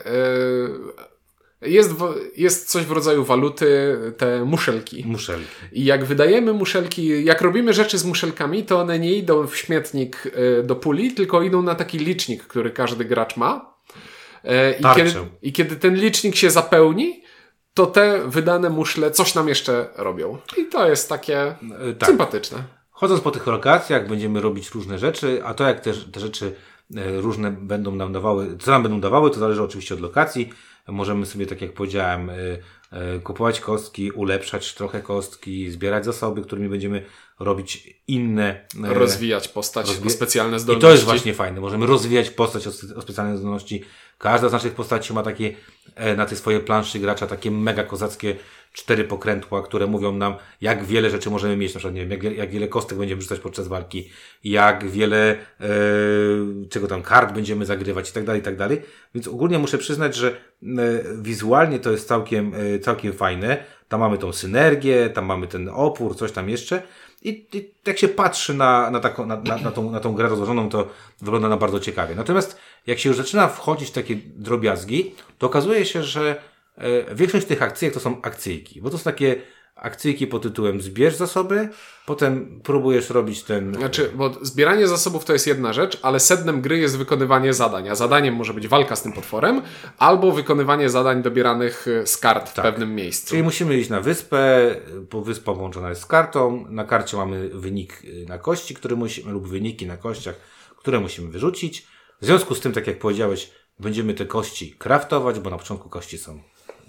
e, 1.62 1.68
jest, 1.68 1.92
w- 1.92 2.14
jest 2.36 2.70
coś 2.70 2.84
w 2.84 2.90
rodzaju 2.90 3.24
waluty, 3.24 3.96
te 4.16 4.44
muszelki. 4.44 5.04
muszelki. 5.06 5.46
I 5.72 5.84
jak 5.84 6.04
wydajemy 6.04 6.52
muszelki, 6.52 7.24
jak 7.24 7.40
robimy 7.40 7.72
rzeczy 7.72 7.98
z 7.98 8.04
muszelkami, 8.04 8.64
to 8.64 8.80
one 8.80 8.98
nie 8.98 9.12
idą 9.14 9.46
w 9.46 9.56
śmietnik 9.56 10.22
e, 10.58 10.62
do 10.62 10.76
puli, 10.76 11.12
tylko 11.12 11.42
idą 11.42 11.62
na 11.62 11.74
taki 11.74 11.98
licznik, 11.98 12.42
który 12.42 12.70
każdy 12.70 13.04
gracz 13.04 13.36
ma. 13.36 13.74
E, 14.44 14.72
I 14.72 14.84
kiedy, 14.96 15.12
I 15.42 15.52
kiedy 15.52 15.76
ten 15.76 15.94
licznik 15.94 16.36
się 16.36 16.50
zapełni, 16.50 17.23
to 17.74 17.86
te 17.86 18.28
wydane 18.28 18.70
muszle 18.70 19.10
coś 19.10 19.34
nam 19.34 19.48
jeszcze 19.48 19.88
robią. 19.96 20.38
I 20.56 20.66
to 20.66 20.88
jest 20.88 21.08
takie 21.08 21.40
E, 21.40 21.56
Tak. 21.98 22.08
sympatyczne. 22.08 22.58
Chodząc 22.90 23.20
po 23.20 23.30
tych 23.30 23.46
lokacjach, 23.46 24.08
będziemy 24.08 24.40
robić 24.40 24.70
różne 24.70 24.98
rzeczy, 24.98 25.44
a 25.44 25.54
to 25.54 25.64
jak 25.68 25.80
te, 25.80 25.92
te 26.12 26.20
rzeczy 26.20 26.54
e, 26.96 27.20
różne 27.20 27.50
będą 27.50 27.94
nam 27.94 28.12
dawały, 28.12 28.56
co 28.60 28.70
nam 28.70 28.82
będą 28.82 29.00
dawały, 29.00 29.30
to 29.30 29.38
zależy 29.38 29.62
oczywiście 29.62 29.94
od 29.94 30.00
lokacji. 30.00 30.50
Możemy 30.88 31.26
sobie, 31.26 31.46
tak 31.46 31.60
jak 31.62 31.72
powiedziałem, 31.72 32.30
e, 32.30 32.34
kupować 33.25 33.61
kostki, 33.61 34.11
ulepszać 34.11 34.75
trochę 34.75 35.00
kostki, 35.02 35.70
zbierać 35.70 36.05
zasoby, 36.05 36.43
którymi 36.43 36.69
będziemy 36.69 37.05
robić 37.41 37.94
inne. 38.08 38.67
e, 38.85 38.94
rozwijać 38.94 39.49
postać 39.49 39.87
rozwi- 39.87 40.06
o 40.06 40.11
specjalne 40.11 40.56
I 40.56 40.61
zdolności. 40.61 40.87
to 40.87 40.93
jest 40.93 41.05
właśnie 41.05 41.35
fajne. 41.35 41.61
Możemy 41.61 41.87
rozwijać 41.87 42.31
postać 42.31 42.67
o, 42.67 42.70
o 42.96 43.02
specjalne 43.02 43.38
zdolności. 43.38 43.85
Każda 44.19 44.49
z 44.49 44.52
naszych 44.52 44.73
postaci 44.75 45.12
ma 45.12 45.23
takie 45.23 45.55
e, 45.94 46.17
na 46.17 46.26
tej 46.26 46.37
swojej 46.38 46.61
planszy 46.61 46.99
gracza 46.99 47.26
takie 47.26 47.50
mega 47.50 47.85
kozackie 47.85 48.37
cztery 48.74 49.04
pokrętła, 49.04 49.62
które 49.62 49.86
mówią 49.86 50.12
nam, 50.12 50.34
jak 50.60 50.84
wiele 50.84 51.10
rzeczy 51.10 51.30
możemy 51.30 51.56
mieć. 51.56 51.74
Na 51.74 51.78
przykład, 51.78 51.94
nie 51.94 52.06
wiem, 52.06 52.10
jak, 52.10 52.36
jak 52.36 52.50
wiele 52.50 52.68
kostek 52.68 52.98
będziemy 52.98 53.22
rzucać 53.22 53.40
podczas 53.40 53.68
walki, 53.68 54.10
jak 54.44 54.90
wiele 54.90 55.36
e, 55.60 55.66
czego 56.70 56.86
tam 56.86 57.02
kart 57.02 57.32
będziemy 57.34 57.66
zagrywać 57.66 58.10
i 58.10 58.12
tak 58.12 58.24
dalej, 58.24 58.40
i 58.40 58.44
tak 58.44 58.56
dalej. 58.56 58.82
Więc 59.14 59.28
ogólnie 59.28 59.58
muszę 59.58 59.78
przyznać, 59.78 60.14
że 60.14 60.28
e, 60.30 60.36
wizualnie 61.22 61.78
to 61.78 61.90
jest 61.90 62.08
całkiem, 62.08 62.52
e, 62.54 62.78
całkiem 62.78 63.12
fajne. 63.12 63.64
Tam 63.88 64.00
mamy 64.00 64.18
tą 64.18 64.32
synergię, 64.32 65.10
tam 65.10 65.24
mamy 65.24 65.46
ten 65.46 65.68
opór, 65.68 66.16
coś 66.16 66.32
tam 66.32 66.48
jeszcze. 66.48 66.82
I, 67.22 67.46
i 67.52 67.70
jak 67.86 67.98
się 67.98 68.08
patrzy 68.08 68.54
na, 68.54 68.90
na, 68.90 69.00
taką, 69.00 69.26
na, 69.26 69.36
na, 69.36 69.56
na, 69.56 69.70
tą, 69.70 69.90
na 69.90 70.00
tą 70.00 70.14
grę 70.14 70.28
rozłożoną, 70.28 70.68
to 70.68 70.88
wygląda 71.20 71.48
na 71.48 71.56
bardzo 71.56 71.80
ciekawie. 71.80 72.14
Natomiast 72.14 72.58
jak 72.86 72.98
się 72.98 73.08
już 73.08 73.18
zaczyna 73.18 73.48
wchodzić 73.48 73.88
w 73.88 73.92
takie 73.92 74.16
drobiazgi, 74.36 75.14
to 75.38 75.46
okazuje 75.46 75.84
się, 75.84 76.02
że 76.02 76.53
większość 77.14 77.46
tych 77.46 77.62
akcyjek 77.62 77.94
to 77.94 78.00
są 78.00 78.22
akcyjki, 78.22 78.82
bo 78.82 78.90
to 78.90 78.98
są 78.98 79.04
takie 79.04 79.36
akcyjki 79.76 80.26
pod 80.26 80.42
tytułem 80.42 80.80
zbierz 80.80 81.16
zasoby, 81.16 81.68
potem 82.06 82.60
próbujesz 82.62 83.10
robić 83.10 83.42
ten... 83.42 83.74
Znaczy, 83.74 84.10
bo 84.14 84.30
zbieranie 84.42 84.88
zasobów 84.88 85.24
to 85.24 85.32
jest 85.32 85.46
jedna 85.46 85.72
rzecz, 85.72 85.98
ale 86.02 86.20
sednem 86.20 86.60
gry 86.60 86.78
jest 86.78 86.98
wykonywanie 86.98 87.54
zadań. 87.54 87.88
A 87.88 87.94
zadaniem 87.94 88.34
może 88.34 88.54
być 88.54 88.68
walka 88.68 88.96
z 88.96 89.02
tym 89.02 89.12
potworem, 89.12 89.62
albo 89.98 90.32
wykonywanie 90.32 90.90
zadań 90.90 91.22
dobieranych 91.22 91.86
e, 91.88 92.06
z 92.06 92.16
kart 92.16 92.50
w 92.50 92.54
pewnym 92.54 92.94
miejscu. 92.94 93.28
Czyli 93.28 93.42
musimy 93.42 93.78
iść 93.78 93.90
na 93.90 94.00
wyspę, 94.00 94.74
bo 95.10 95.22
wyspa 95.22 95.54
połączona 95.54 95.88
jest 95.88 96.00
z 96.00 96.06
kartą. 96.06 96.66
Na 96.68 96.84
karcie 96.84 97.16
mamy 97.16 97.48
wynik 97.48 98.04
y, 98.04 98.26
na 98.28 98.38
kości, 98.38 98.74
który 98.74 98.96
musimy, 98.96 99.32
lub 99.32 99.48
wyniki 99.48 99.86
na 99.86 99.96
kościach, 99.96 100.34
które 100.76 101.00
musimy 101.00 101.30
wyrzucić. 101.30 101.86
W 102.20 102.26
związku 102.26 102.54
z 102.54 102.60
tym, 102.60 102.72
tak 102.72 102.86
jak 102.86 102.98
powiedziałeś, 102.98 103.50
będziemy 103.81 104.14
te 104.14 104.26
kości 104.26 104.74
kraftować, 104.78 105.40
bo 105.40 105.50
na 105.50 105.58
początku 105.58 105.88
kości 105.88 106.19
są 106.19 106.40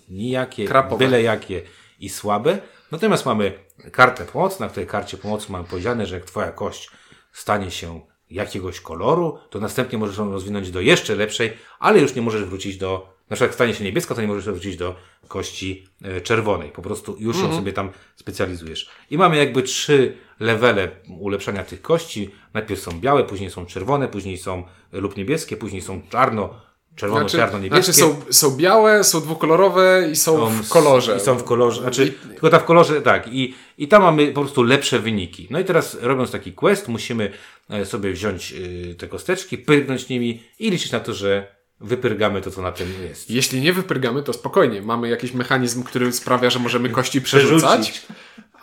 nijakie, 0.09 0.65
Krapowe. 0.65 1.05
byle 1.05 1.21
jakie 1.21 1.61
i 1.99 2.09
słabe. 2.09 2.59
Natomiast 2.91 3.25
mamy 3.25 3.53
kartę 3.91 4.25
pomocy, 4.25 4.61
na 4.61 4.69
której 4.69 4.87
karcie 4.87 5.17
pomocy 5.17 5.51
mamy 5.51 5.65
powiedziane, 5.65 6.05
że 6.05 6.15
jak 6.15 6.25
twoja 6.25 6.51
kość 6.51 6.89
stanie 7.31 7.71
się 7.71 8.01
jakiegoś 8.29 8.81
koloru, 8.81 9.39
to 9.49 9.59
następnie 9.59 9.97
możesz 9.97 10.17
ją 10.17 10.31
rozwinąć 10.31 10.71
do 10.71 10.81
jeszcze 10.81 11.15
lepszej, 11.15 11.53
ale 11.79 11.99
już 11.99 12.15
nie 12.15 12.21
możesz 12.21 12.43
wrócić 12.43 12.77
do, 12.77 13.13
na 13.29 13.35
przykład 13.35 13.49
jak 13.49 13.53
stanie 13.53 13.73
się 13.73 13.83
niebieska, 13.83 14.15
to 14.15 14.21
nie 14.21 14.27
możesz 14.27 14.45
wrócić 14.45 14.77
do 14.77 14.95
kości 15.27 15.87
e, 16.01 16.21
czerwonej. 16.21 16.71
Po 16.71 16.81
prostu 16.81 17.15
już 17.19 17.37
ją 17.39 17.55
sobie 17.55 17.73
tam 17.73 17.89
specjalizujesz. 18.15 18.89
I 19.09 19.17
mamy 19.17 19.37
jakby 19.37 19.63
trzy 19.63 20.17
levele 20.39 20.91
ulepszania 21.19 21.63
tych 21.63 21.81
kości. 21.81 22.31
Najpierw 22.53 22.81
są 22.81 22.99
białe, 22.99 23.23
później 23.23 23.49
są 23.49 23.65
czerwone, 23.65 24.07
później 24.07 24.37
są 24.37 24.63
e, 24.93 24.99
lub 24.99 25.17
niebieskie, 25.17 25.57
później 25.57 25.81
są 25.81 26.01
czarno, 26.09 26.61
czerwono, 26.95 27.21
Znaczy, 27.21 27.37
czarno, 27.37 27.59
niebieskie. 27.59 27.93
znaczy 27.93 27.99
są, 27.99 28.21
są 28.49 28.57
białe, 28.57 29.03
są 29.03 29.21
dwukolorowe 29.21 30.07
i 30.11 30.15
są, 30.15 30.49
w 30.49 30.59
s- 30.59 30.69
kolorze. 30.69 31.17
I 31.17 31.19
są 31.19 31.37
w 31.37 31.43
kolorze, 31.43 31.81
znaczy, 31.81 32.13
tylko 32.27 32.49
ta 32.49 32.59
w 32.59 32.65
kolorze, 32.65 33.01
tak. 33.01 33.27
I, 33.27 33.55
I 33.77 33.87
tam 33.87 34.01
mamy 34.01 34.27
po 34.27 34.41
prostu 34.41 34.63
lepsze 34.63 34.99
wyniki. 34.99 35.47
No 35.49 35.59
i 35.59 35.65
teraz 35.65 35.97
robiąc 36.01 36.31
taki 36.31 36.53
quest, 36.53 36.87
musimy 36.87 37.31
e, 37.69 37.85
sobie 37.85 38.11
wziąć 38.11 38.51
y, 38.91 38.95
te 38.97 39.07
kosteczki, 39.07 39.57
pyrgnąć 39.57 40.09
nimi 40.09 40.43
i 40.59 40.69
liczyć 40.71 40.91
na 40.91 40.99
to, 40.99 41.13
że 41.13 41.55
wypyrgamy 41.79 42.41
to, 42.41 42.51
co 42.51 42.61
na 42.61 42.71
tym 42.71 42.87
jest. 43.09 43.31
Jeśli 43.31 43.61
nie 43.61 43.73
wypyrgamy, 43.73 44.23
to 44.23 44.33
spokojnie. 44.33 44.81
Mamy 44.81 45.09
jakiś 45.09 45.33
mechanizm, 45.33 45.83
który 45.83 46.11
sprawia, 46.11 46.49
że 46.49 46.59
możemy 46.59 46.89
kości 46.89 47.21
przerzucać. 47.21 48.01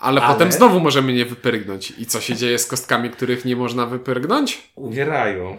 Ale, 0.00 0.20
Ale- 0.22 0.32
potem 0.34 0.52
znowu 0.52 0.80
możemy 0.80 1.12
nie 1.12 1.24
wypyrgnąć. 1.24 1.92
I 1.98 2.06
co 2.06 2.20
się 2.20 2.36
dzieje 2.36 2.58
z 2.58 2.66
kostkami, 2.66 3.10
których 3.10 3.44
nie 3.44 3.56
można 3.56 3.86
wypyrgnąć? 3.86 4.62
Umierają. 4.74 5.56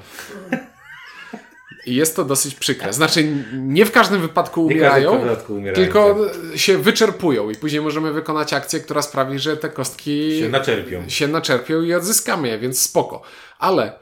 I 1.86 1.96
jest 1.96 2.16
to 2.16 2.26
dosyć 2.26 2.56
przykre. 2.56 2.94
Znaczy, 2.94 3.28
nie 3.54 3.86
w 3.86 3.92
każdym 3.92 4.22
wypadku 4.22 4.66
umierają, 4.66 5.12
każdy 5.12 5.26
w 5.26 5.28
przypadku 5.28 5.54
umierają, 5.54 5.76
tylko 5.76 6.16
tak. 6.26 6.60
się 6.60 6.78
wyczerpują 6.78 7.50
i 7.50 7.56
później 7.56 7.82
możemy 7.82 8.14
wykonać 8.14 8.54
akcję, 8.54 8.80
która 8.80 9.02
sprawi, 9.02 9.40
że 9.40 9.58
te 9.58 9.70
kostki 9.70 10.40
Się 10.40 10.50
naczerpią. 10.50 11.10
się 11.10 11.28
naczerpią 11.28 11.82
i 11.82 11.94
odzyskamy 11.94 12.48
je, 12.48 12.60
więc 12.60 12.82
spoko. 12.82 13.22
Ale 13.60 13.94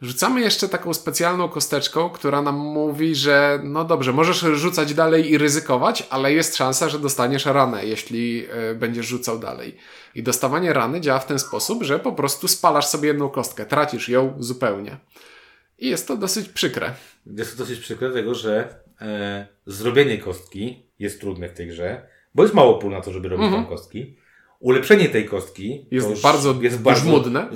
Rzucamy 0.00 0.40
jeszcze 0.40 0.68
taką 0.68 0.94
specjalną 0.94 1.48
kosteczką, 1.48 2.10
która 2.10 2.42
nam 2.42 2.54
mówi, 2.54 3.14
że 3.14 3.60
no 3.62 3.84
dobrze, 3.84 4.12
możesz 4.12 4.38
rzucać 4.38 4.94
dalej 4.94 5.30
i 5.30 5.38
ryzykować, 5.38 6.06
ale 6.10 6.32
jest 6.32 6.56
szansa, 6.56 6.88
że 6.88 6.98
dostaniesz 6.98 7.46
ranę, 7.46 7.86
jeśli 7.86 8.46
y, 8.70 8.74
będziesz 8.74 9.06
rzucał 9.06 9.38
dalej. 9.38 9.76
I 10.14 10.22
dostawanie 10.22 10.72
rany 10.72 11.00
działa 11.00 11.18
w 11.18 11.26
ten 11.26 11.38
sposób, 11.38 11.82
że 11.82 11.98
po 11.98 12.12
prostu 12.12 12.48
spalasz 12.48 12.86
sobie 12.86 13.08
jedną 13.08 13.28
kostkę, 13.28 13.66
tracisz 13.66 14.08
ją 14.08 14.34
zupełnie. 14.38 14.96
I 15.78 15.88
jest 15.88 16.08
to 16.08 16.16
dosyć 16.16 16.48
przykre. 16.48 16.94
Jest 17.26 17.52
to 17.52 17.58
dosyć 17.58 17.78
przykre, 17.80 18.08
dlatego 18.08 18.34
że 18.34 18.74
e, 19.00 19.46
zrobienie 19.66 20.18
kostki 20.18 20.86
jest 20.98 21.20
trudne 21.20 21.48
w 21.48 21.52
tej 21.52 21.68
grze, 21.68 22.06
bo 22.34 22.42
jest 22.42 22.54
mało 22.54 22.78
pól 22.78 22.90
na 22.92 23.00
to, 23.00 23.12
żeby 23.12 23.28
robić 23.28 23.44
Mhm. 23.44 23.62
tam 23.64 23.72
kostki. 23.76 24.16
Ulepszenie 24.60 25.08
tej 25.08 25.24
kostki 25.28 25.86
Jest 25.90 26.20
bardzo 26.22 26.54
jest 26.60 26.80
bardzo 26.80 27.00
żmudne. 27.02 27.48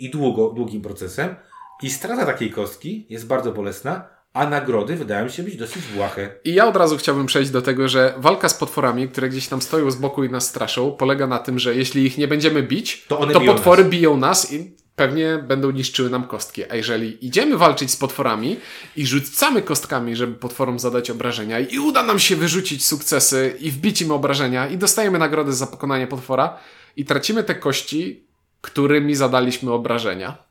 i 0.00 0.10
długo, 0.10 0.50
długim 0.50 0.82
procesem. 0.82 1.34
I 1.82 1.90
strata 1.90 2.26
takiej 2.26 2.50
kostki 2.50 3.06
jest 3.10 3.26
bardzo 3.26 3.52
bolesna, 3.52 4.08
a 4.32 4.46
nagrody 4.50 4.96
wydają 4.96 5.28
się 5.28 5.42
być 5.42 5.56
dosyć 5.56 5.82
błahe. 5.96 6.30
I 6.44 6.54
ja 6.54 6.66
od 6.68 6.76
razu 6.76 6.96
chciałbym 6.96 7.26
przejść 7.26 7.50
do 7.50 7.62
tego, 7.62 7.88
że 7.88 8.14
walka 8.18 8.48
z 8.48 8.54
potworami, 8.54 9.08
które 9.08 9.28
gdzieś 9.28 9.48
tam 9.48 9.62
stoją 9.62 9.90
z 9.90 9.96
boku 9.96 10.24
i 10.24 10.30
nas 10.30 10.48
straszą, 10.48 10.92
polega 10.92 11.26
na 11.26 11.38
tym, 11.38 11.58
że 11.58 11.74
jeśli 11.74 12.04
ich 12.06 12.18
nie 12.18 12.28
będziemy 12.28 12.62
bić, 12.62 13.06
To 13.08 13.26
to 13.26 13.40
potwory 13.40 13.82
nas. 13.82 13.92
biją 13.92 14.16
nas 14.16 14.52
i 14.52 14.76
pewnie 14.96 15.38
będą 15.38 15.70
niszczyły 15.70 16.10
nam 16.10 16.24
kostki. 16.24 16.70
A 16.70 16.74
jeżeli 16.74 17.26
idziemy 17.26 17.56
walczyć 17.56 17.90
z 17.90 17.96
potworami 17.96 18.56
i 18.96 19.06
rzucamy 19.06 19.62
kostkami, 19.62 20.16
żeby 20.16 20.34
potworom 20.34 20.78
zadać 20.78 21.10
obrażenia 21.10 21.60
i 21.60 21.78
uda 21.78 22.02
nam 22.02 22.18
się 22.18 22.36
wyrzucić 22.36 22.84
sukcesy 22.86 23.56
i 23.60 23.70
wbić 23.70 24.02
im 24.02 24.10
obrażenia 24.10 24.68
i 24.68 24.78
dostajemy 24.78 25.18
nagrodę 25.18 25.52
za 25.52 25.66
pokonanie 25.66 26.06
potwora 26.06 26.58
i 26.96 27.04
tracimy 27.04 27.44
te 27.44 27.54
kości, 27.54 28.26
którymi 28.60 29.14
zadaliśmy 29.14 29.72
obrażenia. 29.72 30.46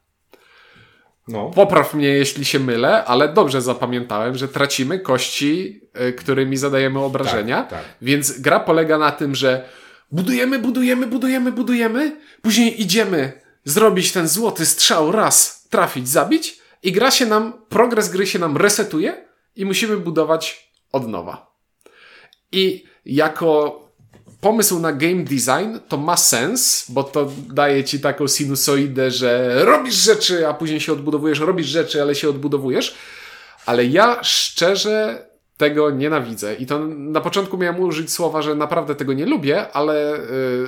No. 1.27 1.49
Popraw 1.49 1.93
mnie, 1.93 2.07
jeśli 2.07 2.45
się 2.45 2.59
mylę, 2.59 3.05
ale 3.05 3.33
dobrze 3.33 3.61
zapamiętałem, 3.61 4.35
że 4.35 4.47
tracimy 4.47 4.99
kości, 4.99 5.81
y, 6.09 6.13
którymi 6.13 6.57
zadajemy 6.57 6.99
obrażenia. 6.99 7.63
Tak, 7.63 7.69
tak. 7.69 7.85
Więc 8.01 8.39
gra 8.39 8.59
polega 8.59 8.97
na 8.97 9.11
tym, 9.11 9.35
że 9.35 9.69
budujemy, 10.11 10.59
budujemy, 10.59 11.07
budujemy, 11.07 11.51
budujemy, 11.51 12.17
później 12.41 12.81
idziemy 12.81 13.44
zrobić 13.65 14.11
ten 14.11 14.27
złoty 14.27 14.65
strzał 14.65 15.11
raz, 15.11 15.67
trafić, 15.69 16.09
zabić 16.09 16.59
i 16.83 16.91
gra 16.91 17.11
się 17.11 17.25
nam, 17.25 17.53
progres 17.69 18.09
gry 18.09 18.27
się 18.27 18.39
nam 18.39 18.57
resetuje 18.57 19.25
i 19.55 19.65
musimy 19.65 19.97
budować 19.97 20.71
od 20.91 21.07
nowa. 21.07 21.55
I 22.51 22.83
jako 23.05 23.81
pomysł 24.41 24.79
na 24.79 24.93
game 24.93 25.23
design 25.23 25.77
to 25.87 25.97
ma 25.97 26.17
sens, 26.17 26.85
bo 26.89 27.03
to 27.03 27.31
daje 27.53 27.83
ci 27.83 27.99
taką 27.99 28.27
sinusoidę, 28.27 29.11
że 29.11 29.59
robisz 29.65 29.95
rzeczy, 29.95 30.47
a 30.47 30.53
później 30.53 30.79
się 30.79 30.93
odbudowujesz, 30.93 31.39
robisz 31.39 31.67
rzeczy, 31.67 32.01
ale 32.01 32.15
się 32.15 32.29
odbudowujesz. 32.29 32.95
Ale 33.65 33.85
ja 33.85 34.23
szczerze 34.23 35.24
tego 35.57 35.91
nienawidzę. 35.91 36.55
I 36.55 36.65
to 36.65 36.79
na 36.87 37.21
początku 37.21 37.57
miałem 37.57 37.79
użyć 37.79 38.11
słowa, 38.11 38.41
że 38.41 38.55
naprawdę 38.55 38.95
tego 38.95 39.13
nie 39.13 39.25
lubię, 39.25 39.71
ale 39.71 40.19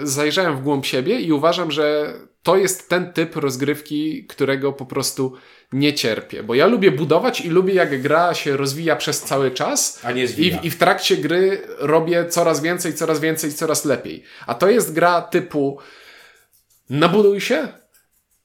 y, 0.03 0.07
zajrzałem 0.07 0.57
w 0.57 0.61
głąb 0.61 0.85
siebie 0.85 1.19
i 1.19 1.31
uważam, 1.31 1.71
że 1.71 2.13
to 2.43 2.57
jest 2.57 2.89
ten 2.89 3.13
typ 3.13 3.35
rozgrywki, 3.35 4.25
którego 4.27 4.73
po 4.73 4.85
prostu 4.85 5.33
nie 5.73 5.93
cierpię. 5.93 6.43
Bo 6.43 6.55
ja 6.55 6.67
lubię 6.67 6.91
budować 6.91 7.41
i 7.41 7.49
lubię, 7.49 7.73
jak 7.73 8.01
gra 8.01 8.33
się 8.33 8.57
rozwija 8.57 8.95
przez 8.95 9.21
cały 9.21 9.51
czas. 9.51 9.99
A 10.03 10.11
nie 10.11 10.23
I, 10.23 10.27
zwija. 10.27 10.57
w- 10.61 10.65
I 10.65 10.69
w 10.69 10.77
trakcie 10.77 11.17
gry 11.17 11.61
robię 11.79 12.25
coraz 12.29 12.61
więcej, 12.61 12.93
coraz 12.93 13.19
więcej, 13.19 13.53
coraz 13.53 13.85
lepiej. 13.85 14.23
A 14.47 14.53
to 14.53 14.69
jest 14.69 14.93
gra 14.93 15.21
typu 15.21 15.77
nabuduj 16.89 17.41
się, 17.41 17.67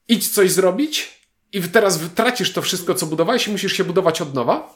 idź 0.09 0.29
coś 0.29 0.51
zrobić 0.51 1.21
i 1.53 1.63
teraz 1.63 2.01
tracisz 2.15 2.53
to 2.53 2.63
wszystko, 2.63 2.95
co 2.95 3.07
budowałeś 3.07 3.49
i 3.49 3.51
musisz 3.51 3.73
się 3.73 3.85
budować 3.85 4.21
od 4.21 4.35
nowa. 4.35 4.75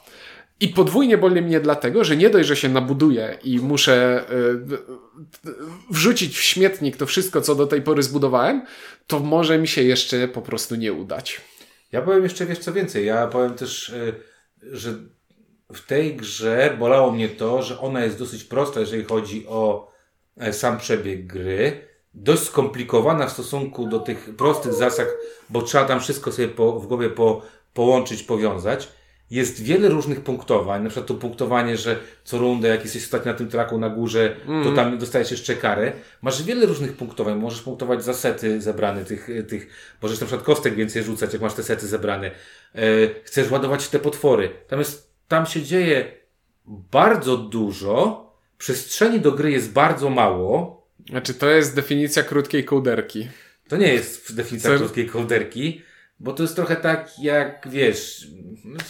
I 0.60 0.68
podwójnie 0.68 1.18
boli 1.18 1.42
mnie 1.42 1.60
dlatego, 1.60 2.04
że 2.04 2.16
nie 2.16 2.30
dość, 2.30 2.48
że 2.48 2.56
się 2.56 2.68
nabuduję 2.68 3.38
i 3.44 3.58
muszę 3.60 4.24
y, 4.30 5.48
wrzucić 5.90 6.38
w 6.38 6.42
śmietnik 6.42 6.96
to 6.96 7.06
wszystko, 7.06 7.40
co 7.40 7.54
do 7.54 7.66
tej 7.66 7.82
pory 7.82 8.02
zbudowałem, 8.02 8.66
to 9.06 9.20
może 9.20 9.58
mi 9.58 9.68
się 9.68 9.82
jeszcze 9.82 10.28
po 10.28 10.42
prostu 10.42 10.74
nie 10.74 10.92
udać. 10.92 11.40
Ja 11.92 12.02
powiem 12.02 12.22
jeszcze, 12.22 12.46
wiesz 12.46 12.58
co 12.58 12.72
więcej, 12.72 13.06
ja 13.06 13.26
powiem 13.26 13.54
też, 13.54 13.88
y, 13.88 14.14
że 14.62 14.94
w 15.72 15.86
tej 15.86 16.16
grze 16.16 16.76
bolało 16.78 17.12
mnie 17.12 17.28
to, 17.28 17.62
że 17.62 17.80
ona 17.80 18.04
jest 18.04 18.18
dosyć 18.18 18.44
prosta, 18.44 18.80
jeżeli 18.80 19.04
chodzi 19.04 19.46
o 19.48 19.92
e, 20.36 20.52
sam 20.52 20.78
przebieg 20.78 21.26
gry. 21.26 21.86
Dość 22.14 22.42
skomplikowana 22.42 23.26
w 23.26 23.32
stosunku 23.32 23.88
do 23.88 23.98
tych 23.98 24.36
prostych 24.36 24.72
zasad, 24.72 25.08
bo 25.50 25.62
trzeba 25.62 25.84
tam 25.84 26.00
wszystko 26.00 26.32
sobie 26.32 26.48
po, 26.48 26.80
w 26.80 26.86
głowie 26.86 27.10
po, 27.10 27.42
połączyć, 27.74 28.22
powiązać. 28.22 28.88
Jest 29.30 29.62
wiele 29.62 29.88
różnych 29.88 30.20
punktowań, 30.20 30.82
na 30.82 30.88
przykład 30.90 31.06
to 31.08 31.14
punktowanie, 31.14 31.76
że 31.76 31.96
co 32.24 32.38
rundę, 32.38 32.68
jak 32.68 32.82
jesteś 32.84 33.02
ostatni 33.04 33.32
na 33.32 33.38
tym 33.38 33.48
traku 33.48 33.78
na 33.78 33.88
górze, 33.90 34.36
to 34.64 34.72
tam 34.72 34.98
dostajesz 34.98 35.30
jeszcze 35.30 35.54
karę. 35.56 35.92
Masz 36.22 36.42
wiele 36.42 36.66
różnych 36.66 36.92
punktowań, 36.96 37.38
możesz 37.38 37.62
punktować 37.62 38.04
za 38.04 38.14
sety 38.14 38.60
zebrane 38.60 39.04
tych, 39.04 39.28
tych 39.48 39.66
możesz 40.02 40.20
na 40.20 40.26
przykład 40.26 40.46
kostek 40.46 40.74
więcej 40.74 41.02
rzucać, 41.02 41.32
jak 41.32 41.42
masz 41.42 41.54
te 41.54 41.62
sety 41.62 41.86
zebrane. 41.86 42.30
E, 42.74 42.80
chcesz 43.24 43.50
ładować 43.50 43.88
te 43.88 43.98
potwory. 43.98 44.50
Tam 44.68 44.78
jest, 44.78 45.10
tam 45.28 45.46
się 45.46 45.62
dzieje 45.62 46.12
bardzo 46.66 47.36
dużo, 47.36 48.26
przestrzeni 48.58 49.20
do 49.20 49.32
gry 49.32 49.50
jest 49.50 49.72
bardzo 49.72 50.10
mało, 50.10 50.76
Znaczy, 51.10 51.34
to 51.34 51.50
jest 51.50 51.74
definicja 51.74 52.22
krótkiej 52.22 52.64
kołderki. 52.64 53.28
to 53.68 53.76
nie 53.76 53.92
jest 53.94 54.34
definicja 54.34 54.70
Co- 54.70 54.76
krótkiej 54.76 55.06
kołderki, 55.06 55.82
bo 56.20 56.32
to 56.32 56.42
jest 56.42 56.56
trochę 56.56 56.76
tak 56.76 57.18
jak, 57.18 57.68
wiesz, 57.70 58.26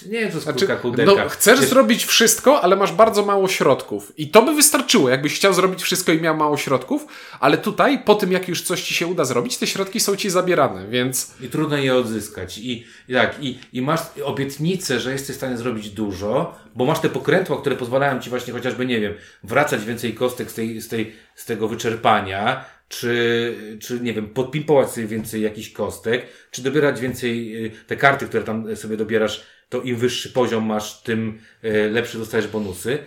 nie 0.06 0.20
wiem, 0.20 0.30
co 0.30 0.36
jest 0.36 0.42
Znaczy, 0.42 0.66
kołderka. 0.82 1.24
no, 1.24 1.28
chcesz 1.28 1.60
Wiesz, 1.60 1.68
zrobić 1.70 2.04
wszystko, 2.04 2.60
ale 2.62 2.76
masz 2.76 2.92
bardzo 2.92 3.24
mało 3.24 3.48
środków. 3.48 4.12
I 4.16 4.28
to 4.28 4.42
by 4.42 4.54
wystarczyło, 4.54 5.08
jakbyś 5.08 5.34
chciał 5.34 5.52
zrobić 5.52 5.82
wszystko 5.82 6.12
i 6.12 6.20
miał 6.20 6.36
mało 6.36 6.56
środków, 6.56 7.06
ale 7.40 7.58
tutaj, 7.58 7.98
po 8.04 8.14
tym 8.14 8.32
jak 8.32 8.48
już 8.48 8.62
coś 8.62 8.82
ci 8.82 8.94
się 8.94 9.06
uda 9.06 9.24
zrobić, 9.24 9.56
te 9.56 9.66
środki 9.66 10.00
są 10.00 10.16
ci 10.16 10.30
zabierane, 10.30 10.88
więc 10.88 11.34
I 11.40 11.48
trudno 11.48 11.76
je 11.76 11.94
odzyskać. 11.94 12.58
I, 12.58 12.84
i 13.08 13.14
tak, 13.14 13.36
i, 13.40 13.58
i 13.72 13.82
masz 13.82 14.00
obietnicę, 14.24 15.00
że 15.00 15.12
jesteś 15.12 15.36
w 15.36 15.38
stanie 15.38 15.56
zrobić 15.56 15.90
dużo, 15.90 16.58
bo 16.74 16.84
masz 16.84 17.00
te 17.00 17.08
pokrętła, 17.08 17.60
które 17.60 17.76
pozwalają 17.76 18.20
ci 18.20 18.30
właśnie 18.30 18.52
chociażby, 18.52 18.86
nie 18.86 19.00
wiem, 19.00 19.14
wracać 19.42 19.84
więcej 19.84 20.14
kostek 20.14 20.50
z, 20.50 20.54
tej, 20.54 20.80
z, 20.80 20.88
tej, 20.88 21.12
z 21.34 21.44
tego 21.44 21.68
wyczerpania, 21.68 22.64
czy, 22.88 23.54
czy 23.80 24.00
nie 24.00 24.12
wiem, 24.12 24.28
podpimpować 24.28 24.90
sobie 24.90 25.06
więcej 25.06 25.42
jakichś 25.42 25.70
kostek, 25.70 26.26
czy 26.50 26.62
dobierać 26.62 27.00
więcej, 27.00 27.64
y, 27.66 27.70
te 27.86 27.96
karty, 27.96 28.26
które 28.26 28.42
tam 28.44 28.76
sobie 28.76 28.96
dobierasz, 28.96 29.44
to 29.68 29.82
im 29.82 29.96
wyższy 29.96 30.30
poziom 30.32 30.64
masz, 30.66 31.02
tym 31.02 31.38
y, 31.64 31.90
lepszy 31.90 32.18
dostajesz 32.18 32.48
bonusy. 32.48 32.98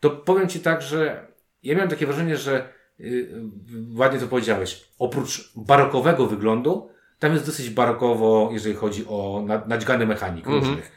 To 0.00 0.10
powiem 0.10 0.48
Ci 0.48 0.60
tak, 0.60 0.82
że 0.82 1.26
ja 1.62 1.74
miałem 1.74 1.90
takie 1.90 2.06
wrażenie, 2.06 2.36
że 2.36 2.68
y, 3.00 3.28
ładnie 3.94 4.20
to 4.20 4.26
powiedziałeś, 4.26 4.84
oprócz 4.98 5.52
barokowego 5.56 6.26
wyglądu, 6.26 6.90
tam 7.18 7.32
jest 7.32 7.46
dosyć 7.46 7.70
barokowo, 7.70 8.50
jeżeli 8.52 8.74
chodzi 8.74 9.04
o 9.08 9.44
na- 9.46 9.64
naćgany 9.66 10.06
mechanik 10.06 10.46
różnych. 10.46 10.92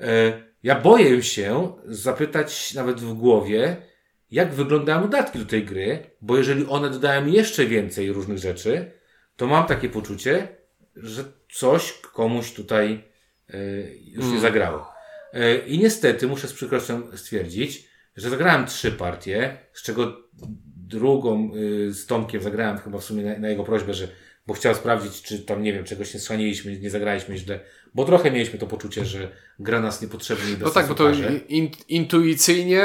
E, 0.00 0.42
Ja 0.62 0.80
boję 0.80 1.22
się 1.22 1.72
zapytać 1.86 2.74
nawet 2.74 3.00
w 3.00 3.12
głowie, 3.14 3.76
jak 4.32 4.54
wyglądają 4.54 5.02
dodatki 5.02 5.38
do 5.38 5.44
tej 5.44 5.64
gry, 5.64 5.98
bo 6.20 6.36
jeżeli 6.36 6.66
one 6.66 6.90
dodają 6.90 7.26
jeszcze 7.26 7.66
więcej 7.66 8.12
różnych 8.12 8.38
rzeczy, 8.38 8.90
to 9.36 9.46
mam 9.46 9.66
takie 9.66 9.88
poczucie, 9.88 10.48
że 10.96 11.24
coś 11.52 11.92
komuś 11.92 12.52
tutaj 12.52 13.04
e, 13.48 13.58
już 14.04 14.26
nie 14.32 14.40
zagrało. 14.40 14.92
E, 15.32 15.58
I 15.58 15.78
niestety 15.78 16.26
muszę 16.26 16.48
z 16.48 16.52
przykrością 16.52 17.16
stwierdzić, 17.16 17.88
że 18.16 18.30
zagrałem 18.30 18.66
trzy 18.66 18.92
partie, 18.92 19.58
z 19.72 19.82
czego 19.82 20.28
drugą 20.76 21.54
y, 21.54 21.94
z 21.94 22.06
Tomkiem 22.06 22.42
zagrałem 22.42 22.78
chyba 22.78 22.98
w 22.98 23.04
sumie 23.04 23.22
na, 23.22 23.38
na 23.38 23.48
jego 23.48 23.64
prośbę, 23.64 23.94
że 23.94 24.08
bo 24.46 24.54
chciał 24.54 24.74
sprawdzić, 24.74 25.22
czy 25.22 25.38
tam, 25.38 25.62
nie 25.62 25.72
wiem, 25.72 25.84
czegoś 25.84 26.14
nie 26.14 26.20
schrzaniliśmy, 26.20 26.80
nie 26.80 26.90
zagraliśmy 26.90 27.38
źle, 27.38 27.60
bo 27.94 28.04
trochę 28.04 28.30
mieliśmy 28.30 28.58
to 28.58 28.66
poczucie, 28.66 29.04
że 29.04 29.28
gra 29.58 29.80
nas 29.80 30.02
niepotrzebnie 30.02 30.56
no 30.60 30.70
tak, 30.70 30.88
bo 30.88 30.94
to 30.94 31.10
in, 31.48 31.70
intuicyjnie 31.88 32.84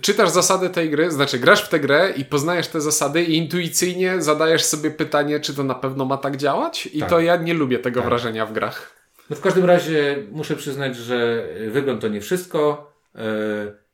czytasz 0.00 0.30
zasady 0.30 0.70
tej 0.70 0.90
gry, 0.90 1.10
znaczy 1.10 1.38
grasz 1.38 1.64
w 1.64 1.68
tę 1.68 1.80
grę 1.80 2.12
i 2.16 2.24
poznajesz 2.24 2.68
te 2.68 2.80
zasady 2.80 3.22
i 3.22 3.36
intuicyjnie 3.36 4.22
zadajesz 4.22 4.64
sobie 4.64 4.90
pytanie, 4.90 5.40
czy 5.40 5.54
to 5.54 5.64
na 5.64 5.74
pewno 5.74 6.04
ma 6.04 6.16
tak 6.16 6.36
działać 6.36 6.86
i 6.92 7.00
Tak. 7.00 7.10
to 7.10 7.20
ja 7.20 7.36
nie 7.36 7.54
lubię 7.54 7.78
tego 7.78 8.00
Tak. 8.00 8.08
wrażenia 8.08 8.46
w 8.46 8.52
grach. 8.52 8.96
No 9.30 9.36
w 9.36 9.40
każdym 9.40 9.64
razie 9.64 10.16
muszę 10.30 10.56
przyznać, 10.56 10.96
że 10.96 11.48
wygląd 11.70 12.00
to 12.00 12.08
nie 12.08 12.20
wszystko. 12.20 12.92
E, 13.14 13.20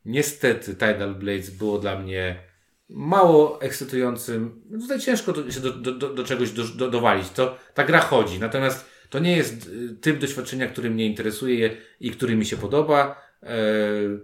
niestety 0.05 0.73
Tidal 0.73 1.15
Blades 1.15 1.51
było 1.51 1.79
dla 1.79 1.99
mnie 1.99 2.37
mało 2.89 3.61
ekscytującym. 3.63 4.63
No 4.71 4.81
Tutaj 4.81 5.01
ciężko 5.01 5.35
się 5.51 5.61
do, 5.61 5.73
do, 5.73 5.93
do, 5.93 6.15
do 6.15 6.25
czegoś 6.25 6.51
do, 6.51 6.65
do, 6.65 6.91
dowalić. 6.91 7.31
To, 7.31 7.57
ta 7.75 7.85
gra 7.85 8.01
chodzi, 8.01 8.39
natomiast 8.39 8.87
to 9.11 9.19
nie 9.19 9.37
jest 9.37 9.67
y, 9.67 9.97
typ 10.01 10.19
doświadczenia, 10.19 10.67
który 10.67 10.91
mnie 10.91 11.07
interesuje 11.07 11.77
i 12.01 12.11
który 12.11 12.37
mi 12.37 12.47
się 12.47 12.57
podoba. 12.57 13.28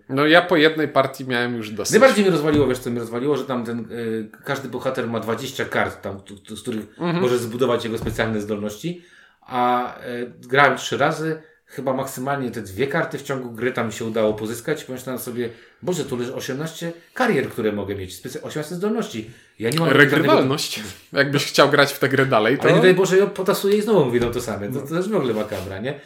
No 0.08 0.26
ja 0.26 0.42
po 0.42 0.56
jednej 0.56 0.88
partii 0.88 1.28
miałem 1.28 1.56
już 1.56 1.70
dosyć. 1.70 1.92
Najbardziej 1.92 2.24
mnie 2.24 2.32
rozwaliło, 2.32 2.66
wiesz 2.66 2.78
co 2.78 2.90
mnie 2.90 3.00
rozwaliło, 3.00 3.36
że 3.36 3.44
tam 3.44 3.64
ten, 3.64 3.78
y, 3.92 4.28
każdy 4.44 4.68
bohater 4.68 5.08
ma 5.08 5.20
20 5.20 5.64
kart, 5.64 6.02
tam, 6.02 6.20
z 6.56 6.62
których 6.62 6.86
możesz 6.98 7.38
zbudować 7.38 7.84
jego 7.84 7.98
specjalne 7.98 8.40
zdolności, 8.40 9.02
a 9.40 9.94
y, 10.06 10.32
grałem 10.48 10.78
trzy 10.78 10.98
razy, 10.98 11.42
chyba 11.66 11.92
maksymalnie 11.92 12.50
te 12.50 12.62
dwie 12.62 12.86
karty 12.86 13.18
w 13.18 13.22
ciągu 13.22 13.50
gry 13.50 13.72
tam 13.72 13.92
się 13.92 14.04
udało 14.04 14.34
pozyskać. 14.34 14.84
Pomyślałem 14.84 15.20
sobie, 15.20 15.48
Boże, 15.82 16.04
tu 16.04 16.16
leży 16.16 16.34
18 16.34 16.92
karier, 17.14 17.48
które 17.48 17.72
mogę 17.72 17.94
mieć, 17.94 18.22
18 18.42 18.74
zdolności. 18.74 19.30
Ja 19.58 19.70
nie 19.70 19.80
mam 19.80 19.88
Regrywalność. 19.88 20.76
Żadnego... 20.76 21.18
Jakbyś 21.18 21.46
chciał 21.46 21.70
grać 21.70 21.92
w 21.92 21.98
tę 21.98 22.08
grę 22.08 22.26
dalej, 22.26 22.58
to... 22.58 22.62
Ale 22.62 22.72
nie 22.72 22.82
daj 22.82 22.94
Boże, 22.94 23.18
ja 23.18 23.26
potasuję 23.26 23.76
i 23.76 23.82
znowu 23.82 24.04
mówię 24.04 24.20
to 24.20 24.40
same. 24.40 24.72
To, 24.72 24.80
to 24.80 24.86
też 24.86 25.08
w 25.08 25.16
ogóle 25.16 25.34
makabra, 25.34 25.78
nie? 25.78 26.00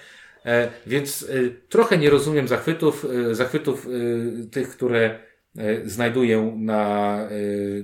E, 0.48 0.68
więc 0.86 1.22
e, 1.30 1.50
trochę 1.68 1.98
nie 1.98 2.10
rozumiem 2.10 2.48
zachwytów, 2.48 3.06
e, 3.30 3.34
zachwytów 3.34 3.86
tych, 4.50 4.68
które 4.68 5.28
znajduję 5.84 6.54
na, 6.56 7.18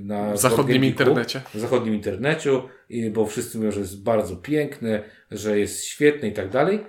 na 0.00 0.36
zachodnim 0.36 0.84
internecie. 0.84 1.40
W 1.54 1.58
zachodnim 1.58 1.94
internecie, 1.94 2.50
bo 3.12 3.26
wszyscy 3.26 3.58
mówią, 3.58 3.70
że 3.70 3.80
jest 3.80 4.02
bardzo 4.02 4.36
piękne, 4.36 5.02
że 5.30 5.58
jest 5.58 5.84
świetne 5.84 6.28
i 6.28 6.32
tak 6.32 6.50
dalej 6.50 6.80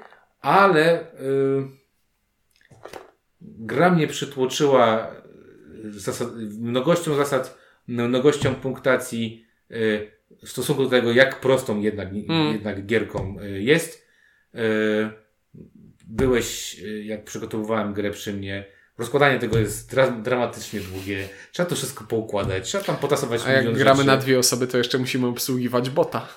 ale 0.45 1.01
y, 1.01 1.05
gra 3.41 3.89
mnie 3.89 4.07
przytłoczyła 4.07 5.11
zasad, 5.83 6.27
mnogością 6.59 7.15
zasad, 7.15 7.57
mnogością 7.87 8.55
punktacji 8.55 9.45
y, 9.71 10.11
w 10.45 10.49
stosunku 10.49 10.83
do 10.83 10.89
tego, 10.89 11.11
jak 11.11 11.39
prostą 11.39 11.81
jednak, 11.81 12.09
mm. 12.09 12.53
jednak 12.53 12.85
gierką 12.85 13.35
jest. 13.59 14.07
Y, 14.55 15.24
byłeś, 16.07 16.79
y, 16.83 17.03
jak 17.03 17.23
przygotowywałem 17.23 17.93
grę 17.93 18.11
przy 18.11 18.33
mnie, 18.33 18.65
rozkładanie 18.97 19.39
tego 19.39 19.57
jest 19.57 19.91
dra 19.91 20.11
dramatycznie 20.11 20.79
długie. 20.79 21.29
Trzeba 21.51 21.69
to 21.69 21.75
wszystko 21.75 22.03
poukładać, 22.03 22.67
trzeba 22.67 22.83
tam 22.83 22.97
potasować 22.97 23.41
A 23.45 23.51
jak 23.51 23.73
gramy 23.73 23.97
rzeczy. 23.97 24.07
na 24.07 24.17
dwie 24.17 24.39
osoby, 24.39 24.67
to 24.67 24.77
jeszcze 24.77 24.97
musimy 24.97 25.27
obsługiwać 25.27 25.89
bota. 25.89 26.27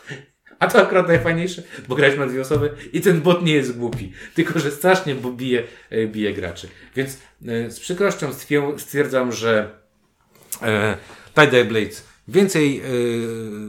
A 0.58 0.66
to 0.66 0.82
akurat 0.82 1.08
najfajniejsze, 1.08 1.62
bo 1.88 1.94
grać 1.94 2.18
na 2.18 2.26
dwie 2.26 2.40
osoby 2.40 2.70
i 2.92 3.00
ten 3.00 3.20
bot 3.20 3.42
nie 3.42 3.52
jest 3.54 3.78
głupi, 3.78 4.12
tylko 4.34 4.58
że 4.58 4.70
strasznie 4.70 5.14
bije, 5.14 5.62
e, 5.90 6.06
bije 6.06 6.32
graczy. 6.32 6.68
Więc 6.96 7.18
e, 7.46 7.70
z 7.70 7.80
przykrością 7.80 8.30
stwierdzam, 8.76 9.32
że 9.32 9.78
e, 10.62 10.96
Tide 11.34 11.64
Blade 11.64 11.96
więcej, 12.28 12.80
e, 12.80 12.82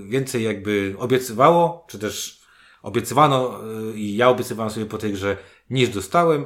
więcej 0.09 0.43
jakby 0.43 0.95
obiecywało, 0.97 1.85
czy 1.89 1.99
też 1.99 2.39
obiecywano 2.81 3.61
i 3.95 4.15
ja 4.15 4.29
obiecywałem 4.29 4.71
sobie 4.71 4.85
po 4.85 4.97
tej 4.97 5.13
grze 5.13 5.37
niż 5.69 5.89
dostałem. 5.89 6.45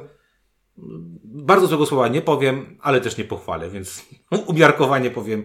Bardzo 1.24 1.66
złego 1.66 1.86
słowa 1.86 2.08
nie 2.08 2.22
powiem, 2.22 2.78
ale 2.80 3.00
też 3.00 3.16
nie 3.16 3.24
pochwalę, 3.24 3.70
więc 3.70 4.04
umiarkowanie 4.46 5.10
powiem 5.10 5.44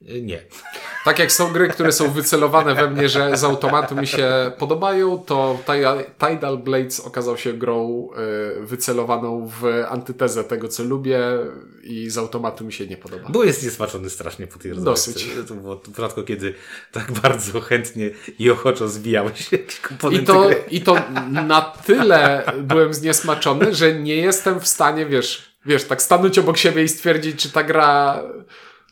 nie. 0.00 0.42
Tak 1.04 1.18
jak 1.18 1.32
są 1.32 1.52
gry, 1.52 1.68
które 1.68 1.92
są 1.92 2.10
wycelowane 2.10 2.74
we 2.74 2.90
mnie, 2.90 3.08
że 3.08 3.36
z 3.36 3.44
automatu 3.44 3.94
mi 3.94 4.06
się 4.06 4.52
podobają, 4.58 5.18
to 5.18 5.58
Tidal 6.18 6.58
Blades 6.58 7.00
okazał 7.00 7.36
się 7.36 7.52
grą 7.52 8.08
y, 8.58 8.66
wycelowaną 8.66 9.50
w 9.60 9.64
antytezę 9.88 10.44
tego, 10.44 10.68
co 10.68 10.84
lubię 10.84 11.20
i 11.82 12.10
z 12.10 12.18
automatu 12.18 12.64
mi 12.64 12.72
się 12.72 12.86
nie 12.86 12.96
podoba. 12.96 13.28
Bo 13.28 13.44
jest 13.44 13.64
niesmaczony 13.64 14.10
strasznie 14.10 14.46
po 14.46 14.58
tej 14.58 14.72
rozgrywce. 14.72 15.10
Dosyć. 15.12 15.28
To 15.48 15.54
było 15.54 15.76
w 15.76 15.80
przypadku, 15.80 16.22
kiedy 16.22 16.54
tak 16.92 17.12
bardzo 17.12 17.60
chętnie 17.60 18.10
i 18.38 18.50
ochoczo 18.50 18.88
zbijałeś 18.88 19.52
jakieś 19.52 19.80
komponenty 19.80 20.22
I 20.22 20.26
to, 20.26 20.46
gry. 20.46 20.64
I 20.70 20.80
to 20.80 20.96
na 21.30 21.72
tyle 21.86 22.44
byłem 22.62 22.94
zniesmaczony, 22.94 23.74
że 23.74 23.94
nie 23.94 24.16
jestem 24.16 24.60
w 24.60 24.68
stanie, 24.68 25.06
wiesz, 25.06 25.56
wiesz, 25.66 25.84
tak 25.84 26.02
stanąć 26.02 26.38
obok 26.38 26.56
siebie 26.56 26.82
i 26.82 26.88
stwierdzić, 26.88 27.42
czy 27.42 27.52
ta 27.52 27.62
gra 27.62 28.22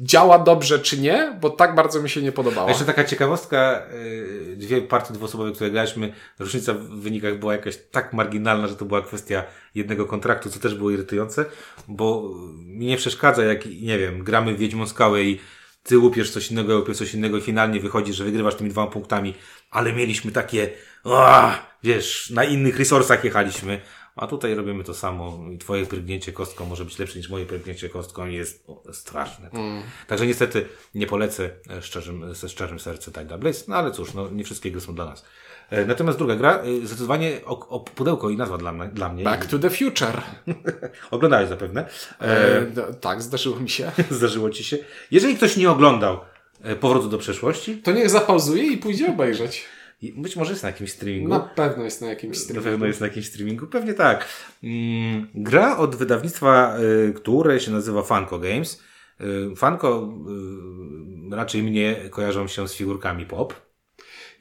działa 0.01 0.39
dobrze 0.39 0.79
czy 0.79 0.99
nie, 0.99 1.37
bo 1.41 1.51
tak 1.51 1.75
bardzo 1.75 2.03
mi 2.03 2.11
się 2.11 2.23
nie 2.23 2.33
podobało. 2.33 2.69
Jeszcze 2.69 2.85
taka 2.85 3.05
ciekawostka, 3.05 3.83
y, 3.95 4.57
dwie 4.57 4.83
partie 4.83 5.15
dwuosobowe, 5.15 5.53
które 5.53 5.71
graliśmy, 5.71 6.13
różnica 6.39 6.75
w 6.75 6.79
wynikach 6.79 7.39
była 7.39 7.53
jakaś 7.53 7.79
tak 7.91 8.13
marginalna, 8.13 8.69
że 8.69 8.77
to 8.77 8.85
była 8.85 9.03
kwestia 9.03 9.45
jednego 9.75 10.07
kontraktu, 10.07 10.51
co 10.51 10.61
też 10.61 10.75
było 10.75 10.91
irytujące, 10.91 11.45
bo 11.89 12.31
mi 12.67 12.87
nie 12.87 12.97
przeszkadza, 12.97 13.45
jak, 13.45 13.67
nie 13.67 13.99
wiem, 13.99 14.25
gramy 14.25 14.55
w 14.55 14.59
Wiedźmą 14.59 14.87
Skałę 14.87 15.23
i 15.23 15.41
ty 15.85 15.99
łupiesz 15.99 16.31
coś 16.31 16.51
innego, 16.51 16.73
ja 16.73 16.79
łupię 16.79 16.95
coś 16.95 17.15
innego 17.15 17.39
i 17.39 17.41
finalnie 17.41 17.81
wychodzi, 17.81 18.13
że 18.13 18.25
wygrywasz 18.25 18.55
tymi 18.55 18.71
dwoma 18.71 18.91
punktami, 18.91 19.35
ale 19.71 19.93
mieliśmy 19.93 20.33
takie, 20.33 20.71
o, 21.05 21.51
wiesz, 21.83 22.31
na 22.31 22.45
innych 22.45 22.79
resursach 22.79 23.25
jechaliśmy, 23.25 23.81
a 24.17 24.27
tutaj 24.27 24.55
robimy 24.55 24.85
to 24.85 24.95
samo 24.95 25.41
i 25.53 25.59
twoje 25.59 25.87
prygnięcie 25.87 26.33
kostką 26.33 26.67
może 26.67 26.85
być 26.85 26.99
lepsze 26.99 27.19
niż 27.19 27.29
moje 27.29 27.47
prygnięcie 27.47 27.89
kostką 27.89 28.27
i 28.27 28.35
jest 28.35 28.65
o, 28.67 28.93
straszne. 28.93 29.51
Mm. 29.51 29.83
Także 30.07 30.27
niestety 30.27 30.67
nie 30.95 31.07
polecę 31.07 31.51
e, 31.71 31.83
szczerzym, 31.83 32.35
ze 32.35 32.49
szczerym 32.49 32.81
sercem 32.81 33.15
Tide 33.15 33.39
Blaze, 33.39 33.65
no 33.69 33.77
ale 33.77 33.91
cóż, 33.91 34.15
no, 34.15 34.31
nie 34.31 34.45
wszystkie 34.45 34.71
gry 34.71 34.81
są 34.81 34.95
dla 34.95 35.05
nas. 35.05 35.25
E, 35.71 35.85
natomiast 35.87 36.19
druga 36.19 36.37
gra, 36.37 36.59
e, 36.59 36.87
zdecydowanie 36.87 37.41
o, 37.47 37.69
o 37.69 37.81
pudełko 37.81 38.31
i 38.31 38.37
nazwa 38.37 38.59
dla, 38.59 38.73
dla 38.73 39.09
mnie. 39.09 39.25
Back 39.25 39.47
to 39.47 39.59
the 39.59 39.71
Future. 39.71 40.21
Oglądałeś 41.11 41.49
zapewne. 41.49 41.89
E, 42.21 42.67
tak, 43.01 43.23
zdarzyło 43.23 43.61
mi 43.61 43.71
się. 43.71 43.93
Zdarzyło 44.11 44.51
ci 44.51 44.65
się. 44.65 44.79
Jeżeli 45.11 45.37
ktoś 45.37 45.57
nie 45.57 45.71
oglądał 45.71 46.21
Powrotu 46.81 47.09
do 47.09 47.19
przeszłości, 47.19 47.77
to 47.77 47.93
niech 47.93 48.11
zapauzuje 48.11 48.63
i 48.63 48.77
pójdzie 48.77 49.09
obejrzeć. 49.09 49.65
Być 50.17 50.37
może 50.37 50.51
jest 50.51 50.63
na 50.63 50.69
jakimś 50.69 50.93
streamingu. 50.93 51.29
Na 51.29 51.41
pewno 51.41 51.85
jest 51.85 52.01
na 52.01 52.07
jakimś 52.07 52.39
streamingu. 52.39 52.65
Na 52.65 52.73
pewno 52.73 52.87
jest 52.87 53.01
na 53.01 53.07
jakimś 53.07 53.27
streamingu, 53.27 53.67
pewnie 53.67 53.95
tak. 53.95 54.29
Mm, 54.63 55.29
gra 55.35 55.77
od 55.77 55.97
wydawnictwa, 55.97 56.77
które 57.15 57.61
się 57.61 57.71
nazywa 57.71 58.03
Funko 58.03 58.39
Games. 58.39 58.83
Funko 59.57 60.09
raczej 61.31 61.63
mnie 61.63 61.97
kojarzą 62.11 62.47
się 62.47 62.69
z 62.69 62.75
figurkami 62.75 63.27
pop. 63.27 63.64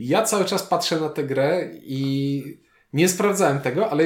Ja 0.07 0.21
cały 0.23 0.45
czas 0.45 0.63
patrzę 0.63 0.99
na 0.99 1.09
tę 1.09 1.23
grę 1.23 1.69
i 1.73 2.43
nie 2.93 3.09
sprawdzałem 3.09 3.59
tego, 3.59 3.89
ale 3.89 4.03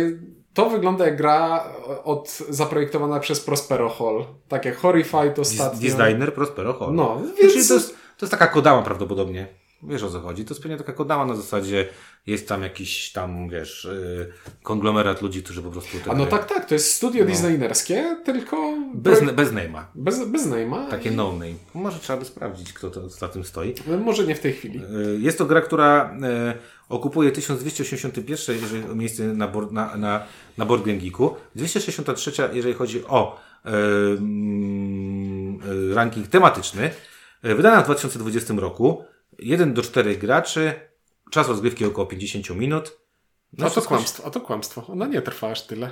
to 0.53 0.69
wygląda 0.69 1.05
jak 1.05 1.17
gra 1.17 1.73
od, 2.03 2.37
zaprojektowana 2.49 3.19
przez 3.19 3.39
Prospero 3.39 3.89
Hall. 3.89 4.25
Tak 4.47 4.65
jak 4.65 4.77
Horrified 4.77 5.39
ostatnio. 5.39 5.81
Designer 5.81 6.33
Prospero 6.33 6.73
Hall. 6.73 6.93
No, 6.93 7.21
więc... 7.41 7.53
Czyli 7.53 7.67
to 7.67 7.73
jest, 7.73 7.89
to 7.89 8.25
jest 8.25 8.31
taka 8.31 8.47
kodama 8.47 8.81
prawdopodobnie. 8.81 9.47
Wiesz 9.83 10.03
o 10.03 10.09
co 10.09 10.19
chodzi. 10.19 10.45
To 10.45 10.53
jest 10.53 10.61
pewnie 10.61 10.77
taka 10.77 10.93
kodama 10.93 11.25
na 11.25 11.35
zasadzie 11.35 11.87
jest 12.27 12.47
tam 12.47 12.63
jakiś 12.63 13.11
tam, 13.11 13.49
wiesz, 13.49 13.87
yy, 14.17 14.33
konglomerat 14.63 15.21
ludzi, 15.21 15.43
którzy 15.43 15.61
po 15.61 15.71
prostu... 15.71 15.97
A 16.09 16.15
no 16.15 16.25
tak, 16.25 16.45
tak. 16.45 16.65
To 16.65 16.73
jest 16.73 16.93
studio 16.93 17.25
no. 17.25 17.31
designerskie, 17.31 18.17
tylko... 18.25 18.77
Bez, 18.93 19.31
bez 19.33 19.51
name'a. 19.51 19.83
Bez, 19.95 20.25
bez 20.25 20.47
name'a. 20.47 20.89
Takie 20.89 21.11
no 21.11 21.31
name. 21.31 21.51
Może 21.73 21.99
trzeba 21.99 22.19
by 22.19 22.25
sprawdzić, 22.25 22.73
kto 22.73 22.89
to 22.89 23.09
za 23.09 23.27
tym 23.27 23.43
stoi. 23.43 23.75
No, 23.87 23.97
może 23.97 24.23
nie 24.23 24.35
w 24.35 24.39
tej 24.39 24.53
chwili. 24.53 24.81
Yy, 24.81 25.19
jest 25.19 25.37
to 25.37 25.45
gra, 25.45 25.61
która 25.61 26.17
yy, 26.21 26.53
okupuje 26.89 27.31
1281, 27.31 28.55
jeżeli 28.61 28.95
miejsce 28.95 29.23
na, 29.23 29.47
board, 29.47 29.71
na, 29.71 29.97
na, 29.97 30.23
na 30.57 30.65
Board 30.65 30.85
Game 30.85 30.97
Geeku. 30.97 31.35
263, 31.55 32.31
jeżeli 32.53 32.73
chodzi 32.73 33.05
o 33.05 33.39
yy, 33.65 33.71
yy, 35.75 35.95
ranking 35.95 36.27
tematyczny. 36.27 36.91
Wydana 37.43 37.81
w 37.81 37.85
2020 37.85 38.53
roku. 38.53 39.05
1 39.39 39.73
do 39.73 39.81
4 39.81 40.17
graczy, 40.17 40.73
czas 41.31 41.47
rozgrywki 41.47 41.85
około 41.85 42.07
50 42.07 42.49
minut. 42.49 42.97
No 43.53 43.65
a 43.65 43.69
to 43.69 43.81
kłamstwo, 43.81 44.25
a 44.25 44.29
to 44.29 44.41
kłamstwo. 44.41 44.87
Ona 44.87 45.07
nie 45.07 45.21
trwa 45.21 45.51
aż 45.51 45.61
tyle. 45.61 45.91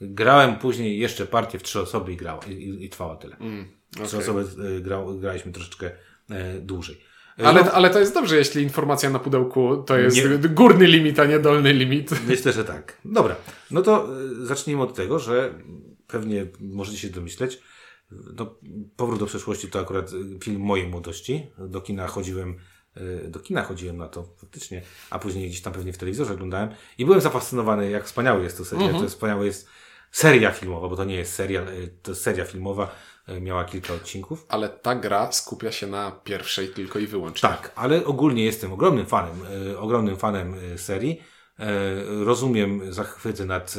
Grałem 0.00 0.58
później 0.58 0.98
jeszcze 0.98 1.26
partię 1.26 1.58
w 1.58 1.62
trzy 1.62 1.80
osoby 1.80 2.12
i, 2.12 2.16
grała, 2.16 2.40
i, 2.44 2.84
i 2.84 2.88
trwała 2.88 3.16
tyle. 3.16 3.36
Mm, 3.36 3.68
okay. 3.94 4.06
Trzy 4.06 4.18
osoby 4.18 4.44
y, 4.76 4.80
grał, 4.80 5.18
graliśmy 5.18 5.52
troszeczkę 5.52 5.90
e, 6.30 6.58
dłużej. 6.58 7.00
E, 7.40 7.48
ale, 7.48 7.64
no, 7.64 7.72
ale 7.72 7.90
to 7.90 7.98
jest 7.98 8.14
dobrze, 8.14 8.36
jeśli 8.36 8.62
informacja 8.62 9.10
na 9.10 9.18
pudełku 9.18 9.76
to 9.76 9.98
jest 9.98 10.16
nie, 10.16 10.48
górny 10.48 10.86
limit, 10.86 11.18
a 11.18 11.24
nie 11.24 11.38
dolny 11.38 11.72
limit. 11.72 12.10
Myślę, 12.28 12.52
że 12.52 12.64
tak. 12.64 12.98
Dobra, 13.04 13.36
no 13.70 13.82
to 13.82 14.08
zacznijmy 14.42 14.82
od 14.82 14.94
tego, 14.94 15.18
że 15.18 15.54
pewnie 16.06 16.46
możecie 16.60 16.98
się 16.98 17.08
domyśleć, 17.08 17.60
no, 18.36 18.54
Powrót 18.96 19.20
do 19.20 19.26
przeszłości 19.26 19.68
to 19.68 19.80
akurat 19.80 20.10
film 20.44 20.60
mojej 20.60 20.88
młodości. 20.88 21.46
Do 21.58 21.80
kina 21.80 22.06
chodziłem, 22.06 22.58
e, 23.24 23.28
do 23.28 23.40
kina 23.40 23.62
chodziłem 23.62 23.96
na 23.96 24.08
to 24.08 24.24
faktycznie, 24.36 24.82
a 25.10 25.18
później 25.18 25.48
gdzieś 25.48 25.62
tam 25.62 25.72
pewnie 25.72 25.92
w 25.92 25.98
telewizorze 25.98 26.34
oglądałem 26.34 26.68
i 26.98 27.04
byłem 27.04 27.20
zafascynowany, 27.20 27.90
jak 27.90 28.04
wspaniały 28.04 28.42
jest 28.42 28.58
to 28.58 28.64
serial. 28.64 28.84
Mhm. 28.84 29.00
To 29.00 29.04
jest 29.04 29.14
wspaniały 29.14 29.46
jest 29.46 29.68
seria 30.10 30.50
filmowa, 30.50 30.88
bo 30.88 30.96
to 30.96 31.04
nie 31.04 31.16
jest 31.16 31.34
serial, 31.34 31.68
e, 31.68 31.72
to 32.02 32.10
jest 32.10 32.22
seria 32.22 32.44
filmowa, 32.44 32.94
miała 33.40 33.64
kilka 33.64 33.94
odcinków. 33.94 34.46
Ale 34.48 34.68
ta 34.68 34.94
gra 34.94 35.32
skupia 35.32 35.72
się 35.72 35.86
na 35.86 36.10
pierwszej 36.10 36.68
tylko 36.68 36.98
i 36.98 37.06
wyłącznie. 37.06 37.48
Tak, 37.48 37.72
ale 37.74 38.04
ogólnie 38.04 38.44
jestem 38.44 38.72
ogromnym 38.72 39.06
fanem, 39.06 39.42
ogromnym 39.78 40.16
fanem 40.16 40.54
serii. 40.76 41.22
Rozumiem 42.24 42.92
zachwyty 42.92 43.46
nad 43.46 43.74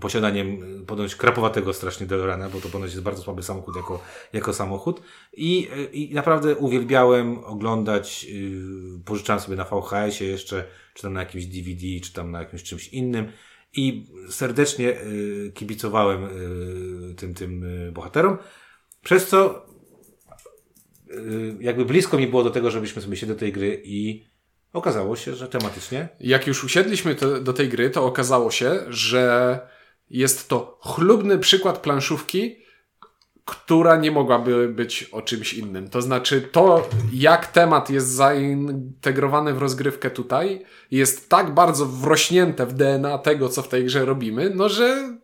posiadaniem 0.00 0.58
ponoć 0.86 1.14
krapowatego 1.14 1.72
strasznie 1.72 2.06
Delorana, 2.06 2.48
bo 2.48 2.60
to 2.60 2.68
ponoć 2.68 2.90
jest 2.90 3.02
bardzo 3.02 3.22
słaby 3.22 3.42
samochód 3.42 3.76
jako, 3.76 4.02
jako 4.32 4.52
samochód. 4.52 5.02
I, 5.36 5.68
I 5.92 6.14
naprawdę 6.14 6.56
uwielbiałem 6.56 7.38
oglądać, 7.38 8.26
pożyczałem 9.04 9.40
sobie 9.40 9.56
na 9.56 9.64
VHS-ie 9.64 10.30
jeszcze, 10.30 10.64
czy 10.94 11.02
tam 11.02 11.12
na 11.12 11.20
jakimś 11.20 11.46
DVD, 11.46 12.00
czy 12.04 12.12
tam 12.12 12.30
na 12.30 12.38
jakimś 12.38 12.62
czymś 12.62 12.88
innym. 12.88 13.32
I 13.72 14.06
serdecznie 14.28 14.96
kibicowałem 15.54 16.28
tym, 17.16 17.34
tym 17.34 17.64
bohaterom, 17.92 18.38
przez 19.02 19.28
co 19.28 19.66
jakby 21.60 21.84
blisko 21.84 22.18
mi 22.18 22.26
było 22.26 22.44
do 22.44 22.50
tego, 22.50 22.70
żebyśmy 22.70 23.02
sobie 23.02 23.16
się 23.16 23.26
do 23.26 23.34
tej 23.34 23.52
gry 23.52 23.82
i 23.84 24.29
Okazało 24.72 25.16
się, 25.16 25.34
że 25.34 25.48
tematycznie. 25.48 26.08
Jak 26.20 26.46
już 26.46 26.64
usiedliśmy 26.64 27.14
to, 27.14 27.40
do 27.40 27.52
tej 27.52 27.68
gry, 27.68 27.90
to 27.90 28.06
okazało 28.06 28.50
się, 28.50 28.80
że 28.88 29.58
jest 30.10 30.48
to 30.48 30.78
chlubny 30.82 31.38
przykład 31.38 31.78
planszówki, 31.78 32.56
która 33.44 33.96
nie 33.96 34.10
mogłaby 34.10 34.68
być 34.68 35.04
o 35.04 35.22
czymś 35.22 35.54
innym. 35.54 35.90
To 35.90 36.02
znaczy, 36.02 36.40
to 36.40 36.88
jak 37.12 37.46
temat 37.46 37.90
jest 37.90 38.08
zaintegrowany 38.08 39.54
w 39.54 39.58
rozgrywkę 39.58 40.10
tutaj, 40.10 40.64
jest 40.90 41.28
tak 41.28 41.54
bardzo 41.54 41.86
wrośnięte 41.86 42.66
w 42.66 42.72
DNA 42.72 43.18
tego, 43.18 43.48
co 43.48 43.62
w 43.62 43.68
tej 43.68 43.84
grze 43.84 44.04
robimy, 44.04 44.52
no 44.54 44.68
że 44.68 45.18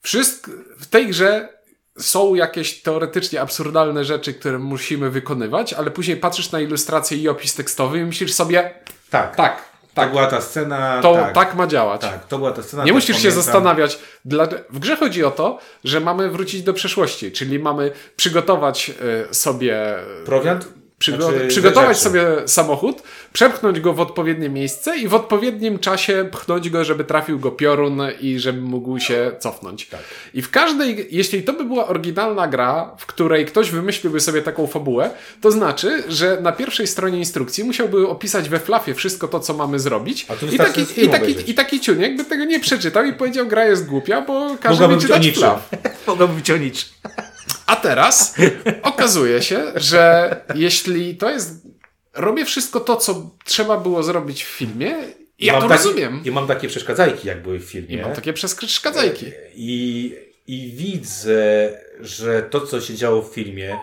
wszystko 0.00 0.50
w 0.78 0.86
tej 0.86 1.06
grze 1.06 1.48
są 1.98 2.34
jakieś 2.34 2.82
teoretycznie 2.82 3.40
absurdalne 3.40 4.04
rzeczy, 4.04 4.34
które 4.34 4.58
musimy 4.58 5.10
wykonywać, 5.10 5.72
ale 5.72 5.90
później 5.90 6.16
patrzysz 6.16 6.52
na 6.52 6.60
ilustrację 6.60 7.18
i 7.18 7.28
opis 7.28 7.54
tekstowy 7.54 7.98
i 7.98 8.04
myślisz 8.04 8.32
sobie, 8.32 8.74
Tak. 9.10 9.36
tak, 9.36 9.62
Tak 9.94 10.10
była 10.10 10.26
ta 10.26 10.40
scena. 10.40 11.02
to 11.02 11.14
tak, 11.14 11.34
tak, 11.34 11.54
ma 11.54 11.66
działać. 11.66 12.00
tak, 12.00 12.26
to 12.26 12.38
była 12.38 12.52
ta 12.52 12.62
scena. 12.62 12.84
Nie 12.84 12.92
musisz 12.92 13.16
się 13.16 13.22
pamiętam. 13.22 13.42
zastanawiać. 13.42 13.98
Dla... 14.24 14.46
W 14.70 14.78
grze 14.78 14.96
chodzi 14.96 15.24
o 15.24 15.30
to, 15.30 15.58
że 15.84 16.00
mamy 16.00 16.30
wrócić 16.30 16.62
do 16.62 16.72
przeszłości, 16.72 17.32
czyli 17.32 17.58
mamy 17.58 17.90
przygotować 18.16 18.90
y, 19.30 19.34
sobie. 19.34 19.94
Prowiant? 20.24 20.68
Przygo 21.02 21.30
Znaczy, 21.30 21.46
przygotować 21.48 21.98
sobie 21.98 22.22
samochód, 22.46 23.02
przepchnąć 23.32 23.80
go 23.80 23.92
w 23.92 24.00
odpowiednie 24.00 24.48
miejsce 24.48 24.98
i 24.98 25.08
w 25.08 25.14
odpowiednim 25.14 25.78
czasie 25.78 26.28
pchnąć 26.32 26.70
go, 26.70 26.84
żeby 26.84 27.04
trafił 27.04 27.38
go 27.38 27.50
piorun 27.50 28.00
i 28.20 28.38
żeby 28.38 28.60
mógł 28.60 28.98
się 28.98 29.32
cofnąć. 29.38 29.86
Tak. 29.86 30.00
I 30.34 30.42
w 30.42 30.50
każdej, 30.50 31.08
jeśli 31.10 31.42
to 31.42 31.52
by 31.52 31.64
była 31.64 31.86
oryginalna 31.86 32.48
gra, 32.48 32.96
w 32.98 33.06
której 33.06 33.46
ktoś 33.46 33.70
wymyśliłby 33.70 34.20
sobie 34.20 34.42
taką 34.42 34.66
fabułę, 34.66 35.10
to 35.40 35.50
znaczy, 35.50 36.02
że 36.08 36.38
na 36.40 36.52
pierwszej 36.52 36.86
stronie 36.86 37.18
instrukcji 37.18 37.64
musiałby 37.64 38.08
opisać 38.08 38.48
we 38.48 38.60
flafie 38.60 38.94
wszystko 38.94 39.28
to, 39.28 39.40
co 39.40 39.54
mamy 39.54 39.78
zrobić. 39.78 40.26
I 40.52 40.56
taki, 40.56 40.80
i, 40.96 41.08
taki. 41.08 41.50
I 41.50 41.54
taki 41.54 41.80
ciuniek 41.80 42.16
by 42.16 42.24
tego 42.24 42.44
nie 42.44 42.60
przeczytał 42.60 43.04
i 43.04 43.12
powiedział, 43.12 43.46
gra 43.46 43.64
jest 43.64 43.86
głupia, 43.86 44.20
bo 44.20 44.56
każe 44.60 44.74
Mogłaby 44.74 44.94
mi 44.94 45.00
czytać 45.00 45.30
flaf. 45.30 45.70
Mogłaby 46.06 46.34
być 46.34 46.50
o 46.50 46.56
niczym. 46.56 46.88
A 47.66 47.76
teraz 47.76 48.34
okazuje 48.82 49.42
się, 49.42 49.72
że 49.76 50.36
jeśli 50.54 51.16
to 51.16 51.30
jest. 51.30 51.66
Robię 52.14 52.44
wszystko 52.44 52.80
to, 52.80 52.96
co 52.96 53.30
trzeba 53.44 53.76
było 53.76 54.02
zrobić 54.02 54.44
w 54.44 54.48
filmie, 54.48 54.94
i 55.38 55.46
ja 55.46 55.60
to 55.60 55.68
taki- 55.68 55.84
rozumiem. 55.84 56.20
I 56.24 56.30
mam 56.30 56.46
takie 56.46 56.68
przeszkadzajki, 56.68 57.28
jak 57.28 57.42
były 57.42 57.58
w 57.58 57.64
filmie. 57.64 57.94
I 57.94 58.00
mam 58.02 58.12
takie 58.12 58.32
przeszkadzajki. 58.32 59.26
I, 59.54 60.14
I 60.46 60.72
widzę, 60.76 61.72
że 62.00 62.42
to, 62.42 62.60
co 62.60 62.80
się 62.80 62.94
działo 62.94 63.22
w 63.22 63.34
filmie, 63.34 63.78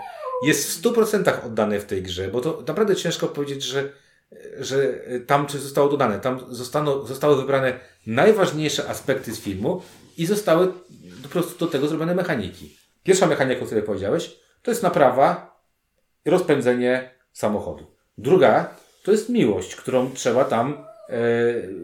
jest 0.45 0.69
w 0.69 0.81
100% 0.81 1.45
oddane 1.45 1.79
w 1.79 1.85
tej 1.85 2.03
grze, 2.03 2.27
bo 2.27 2.41
to 2.41 2.63
naprawdę 2.67 2.95
ciężko 2.95 3.27
powiedzieć, 3.27 3.63
że, 3.63 3.89
że 4.59 4.99
tam 5.27 5.47
coś 5.47 5.61
zostało 5.61 5.89
dodane. 5.89 6.19
Tam 6.19 6.45
zostano, 6.49 7.05
zostały 7.05 7.35
wybrane 7.35 7.79
najważniejsze 8.07 8.89
aspekty 8.89 9.33
z 9.33 9.39
filmu 9.39 9.81
i 10.17 10.25
zostały 10.25 10.73
po 11.23 11.29
prostu 11.29 11.65
do 11.65 11.71
tego 11.71 11.87
zrobione 11.87 12.15
mechaniki. 12.15 12.77
Pierwsza 13.09 13.27
mechanika, 13.27 13.61
o 13.61 13.65
której 13.65 13.83
powiedziałeś, 13.83 14.39
to 14.61 14.71
jest 14.71 14.83
naprawa 14.83 15.59
i 16.25 16.29
rozpędzenie 16.29 17.09
samochodu. 17.31 17.95
Druga 18.17 18.75
to 19.03 19.11
jest 19.11 19.29
miłość, 19.29 19.75
którą 19.75 20.11
trzeba 20.11 20.45
tam 20.45 20.85
e, 21.09 21.15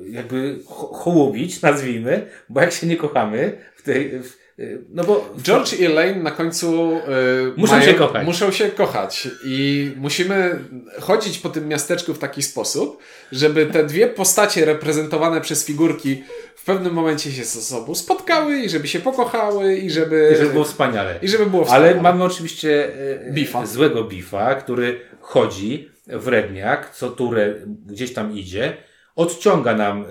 jakby 0.10 0.60
ho- 0.68 0.94
hołubić, 0.94 1.62
nazwijmy, 1.62 2.30
bo 2.50 2.62
jak 2.62 2.72
się 2.72 2.88
nie 2.88 2.98
kochamy 2.98 3.58
w 3.76 3.82
tej. 3.84 4.20
W, 4.24 4.45
no 4.90 5.04
bo. 5.04 5.30
George 5.44 5.74
i 5.80 5.86
Elaine 5.86 6.24
na 6.24 6.32
końcu 6.32 6.98
y, 6.98 7.54
Muszą 7.58 7.82
się 7.82 7.94
kochać. 7.94 8.26
Muszą 8.26 8.52
się 8.52 8.70
kochać 8.70 9.28
i 9.46 9.92
musimy 9.98 10.60
chodzić 11.00 11.38
po 11.40 11.50
tym 11.50 11.68
miasteczku 11.68 12.14
w 12.14 12.20
taki 12.20 12.44
sposób, 12.44 12.98
żeby 13.32 13.66
te 13.66 13.84
dwie 13.84 14.08
postacie 14.08 14.66
reprezentowane 14.66 15.42
przez 15.42 15.66
figurki 15.66 16.24
w 16.56 16.66
pewnym 16.66 16.94
momencie 16.94 17.32
się 17.32 17.44
ze 17.44 17.62
sobą 17.62 17.96
spotkały 17.96 18.58
i 18.60 18.70
żeby 18.70 18.88
się 18.88 19.00
pokochały 19.00 19.76
i 19.76 19.90
żeby, 19.92 20.30
I 20.34 20.38
żeby 20.38 20.50
było 20.50 20.64
wspaniale. 20.64 21.20
i 21.22 21.28
żeby 21.28 21.46
było 21.46 21.62
Ale 21.62 21.88
wspaniale. 21.88 22.02
mamy 22.02 22.24
oczywiście 22.24 22.88
e, 23.28 23.32
Bifa. 23.32 23.66
złego 23.66 24.04
bifa, 24.04 24.56
który 24.56 25.00
chodzi 25.20 25.90
wredniak, 26.08 26.96
co 26.96 27.10
turę 27.10 27.54
gdzieś 27.86 28.14
tam 28.14 28.38
idzie, 28.38 28.78
odciąga 29.16 29.76
nam 29.76 30.02
e, 30.06 30.08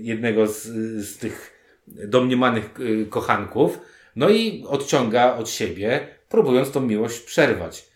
jednego 0.00 0.46
z, 0.46 0.62
z 1.08 1.18
tych 1.18 1.53
domniemanych 1.86 2.70
e, 3.02 3.06
kochanków, 3.06 3.78
no 4.16 4.28
i 4.28 4.64
odciąga 4.68 5.34
od 5.36 5.50
siebie, 5.50 6.08
próbując 6.28 6.70
tą 6.70 6.80
miłość 6.80 7.20
przerwać. 7.20 7.88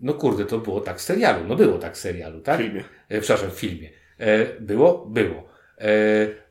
No 0.00 0.14
kurde, 0.14 0.44
to 0.44 0.58
było 0.58 0.80
tak 0.80 0.98
w 0.98 1.02
serialu. 1.02 1.44
No 1.48 1.56
było 1.56 1.78
tak 1.78 1.94
w 1.94 2.00
serialu, 2.00 2.40
tak? 2.40 2.58
W 2.60 2.62
filmie. 2.62 2.84
E, 3.08 3.20
przepraszam, 3.20 3.50
w 3.50 3.54
filmie. 3.60 3.90
E, 4.18 4.60
było? 4.60 5.06
Było. 5.06 5.48
E, 5.78 5.88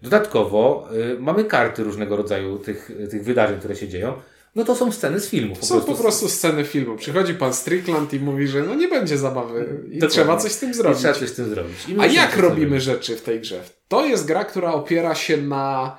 dodatkowo 0.02 0.90
e, 1.16 1.20
mamy 1.20 1.44
karty 1.46 1.84
różnego 1.84 2.16
rodzaju 2.18 2.58
tych, 2.60 2.92
tych 3.12 3.24
wydarzeń, 3.24 3.60
które 3.60 3.76
się 3.76 3.88
dzieją. 3.88 4.14
No 4.56 4.64
to 4.64 4.76
są 4.76 4.92
sceny 4.92 5.20
z 5.20 5.30
filmu. 5.30 5.56
Po 5.56 5.66
Są 5.66 5.76
prostu. 5.76 5.92
po 5.92 5.98
prostu 6.02 6.30
sceny 6.30 6.66
filmu. 6.66 6.96
Przychodzi 6.98 7.34
pan 7.34 7.54
Strickland 7.54 8.14
i 8.14 8.20
mówi, 8.20 8.48
że 8.48 8.64
no 8.64 8.76
nie 8.76 8.88
będzie 8.88 9.18
zabawy 9.18 9.60
i 9.60 9.66
Dokładnie. 9.84 10.08
trzeba 10.08 10.38
coś 10.38 10.52
z 10.52 10.60
tym 10.60 10.70
I 10.72 10.74
zrobić. 10.74 11.00
trzeba 11.00 11.14
coś 11.14 11.30
z 11.30 11.34
tym 11.36 11.50
zrobić. 11.50 11.90
I 11.90 11.96
A 12.00 12.06
jak 12.06 12.38
robimy 12.38 12.82
zrobić. 12.82 12.84
rzeczy 12.84 13.16
w 13.16 13.22
tej 13.22 13.40
grze? 13.40 13.62
To 13.88 14.06
jest 14.06 14.26
gra, 14.26 14.46
która 14.46 14.74
opiera 14.74 15.16
się 15.16 15.38
na 15.38 15.98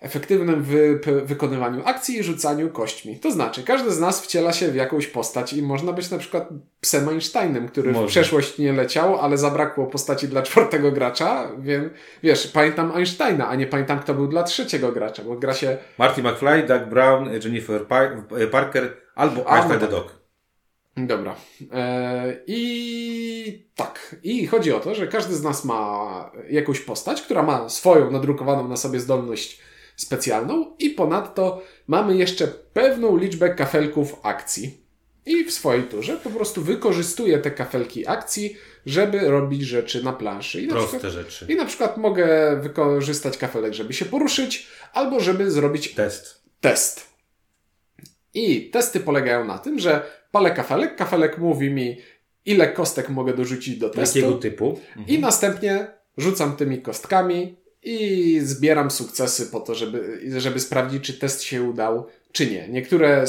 efektywnym 0.00 0.62
wy 0.62 1.00
wykonywaniu 1.24 1.82
akcji 1.84 2.18
i 2.18 2.22
rzucaniu 2.22 2.70
kośćmi. 2.70 3.18
To 3.18 3.30
znaczy, 3.30 3.62
każdy 3.62 3.90
z 3.90 4.00
nas 4.00 4.20
wciela 4.20 4.52
się 4.52 4.68
w 4.68 4.74
jakąś 4.74 5.06
postać 5.06 5.52
i 5.52 5.62
można 5.62 5.92
być 5.92 6.10
na 6.10 6.18
przykład 6.18 6.48
psem 6.80 7.08
Einsteinem, 7.08 7.68
który 7.68 7.92
w 7.92 8.06
przeszłość 8.06 8.58
nie 8.58 8.72
leciał, 8.72 9.20
ale 9.20 9.38
zabrakło 9.38 9.86
postaci 9.86 10.28
dla 10.28 10.42
czwartego 10.42 10.92
gracza, 10.92 11.50
więc 11.58 11.92
wiesz, 12.22 12.46
pamiętam 12.46 12.92
Einsteina, 12.92 13.48
a 13.48 13.54
nie 13.54 13.66
pamiętam 13.66 13.98
kto 13.98 14.14
był 14.14 14.26
dla 14.26 14.42
trzeciego 14.42 14.92
gracza, 14.92 15.22
bo 15.24 15.36
gra 15.36 15.54
się 15.54 15.76
Marty 15.98 16.22
McFly, 16.22 16.62
Doug 16.62 16.84
Brown, 16.84 17.30
Jennifer 17.44 17.86
Pa- 17.86 18.10
Parker 18.50 18.96
albo 19.14 19.50
Einstein 19.50 19.80
the 19.80 19.86
tak. 19.86 19.90
Dog. 19.90 20.18
Dobra. 20.96 21.34
E, 21.72 22.36
I 22.46 23.66
tak. 23.74 24.16
I 24.22 24.46
chodzi 24.46 24.72
o 24.72 24.80
to, 24.80 24.94
że 24.94 25.06
każdy 25.06 25.34
z 25.34 25.42
nas 25.42 25.64
ma 25.64 26.30
jakąś 26.50 26.80
postać, 26.80 27.22
która 27.22 27.42
ma 27.42 27.68
swoją 27.68 28.10
nadrukowaną 28.10 28.68
na 28.68 28.76
sobie 28.76 29.00
zdolność 29.00 29.60
specjalną 29.98 30.76
i 30.78 30.90
ponadto 30.90 31.62
mamy 31.86 32.16
jeszcze 32.16 32.48
pewną 32.72 33.16
liczbę 33.16 33.54
kafelków 33.54 34.16
akcji. 34.22 34.80
I 35.26 35.44
w 35.44 35.52
swojej 35.52 35.82
turze 35.82 36.16
po 36.16 36.30
prostu 36.30 36.62
wykorzystuję 36.62 37.38
te 37.38 37.50
kafelki 37.50 38.06
akcji, 38.08 38.56
żeby 38.86 39.20
robić 39.20 39.62
rzeczy 39.62 40.04
na 40.04 40.12
planszy. 40.12 40.62
I 40.62 40.66
na 40.66 40.72
Proste 40.72 40.98
przykład, 40.98 41.12
rzeczy. 41.12 41.46
I 41.48 41.56
na 41.56 41.64
przykład 41.64 41.96
mogę 41.96 42.56
wykorzystać 42.62 43.38
kafelek, 43.38 43.74
żeby 43.74 43.92
się 43.92 44.04
poruszyć, 44.04 44.66
albo 44.92 45.20
żeby 45.20 45.50
zrobić 45.50 45.94
Test. 45.94 46.42
test. 46.60 47.06
I 48.34 48.70
testy 48.70 49.00
polegają 49.00 49.44
na 49.44 49.58
tym, 49.58 49.78
że 49.78 50.02
palę 50.32 50.50
kafelek, 50.50 50.96
kafelek 50.96 51.38
mówi 51.38 51.70
mi, 51.70 51.96
ile 52.44 52.68
kostek 52.68 53.08
mogę 53.08 53.34
dorzucić 53.34 53.78
do 53.78 53.90
testu 53.90 54.18
Jakiego 54.18 54.38
typu? 54.38 54.80
i 55.06 55.18
następnie 55.18 55.86
rzucam 56.16 56.56
tymi 56.56 56.82
kostkami 56.82 57.56
i 57.88 58.40
zbieram 58.40 58.90
sukcesy 58.90 59.46
po 59.46 59.60
to, 59.60 59.74
żeby, 59.74 60.20
żeby 60.38 60.60
sprawdzić, 60.60 61.04
czy 61.04 61.14
test 61.14 61.42
się 61.42 61.62
udał, 61.62 62.06
czy 62.32 62.50
nie. 62.50 62.68
Niektóre 62.68 63.24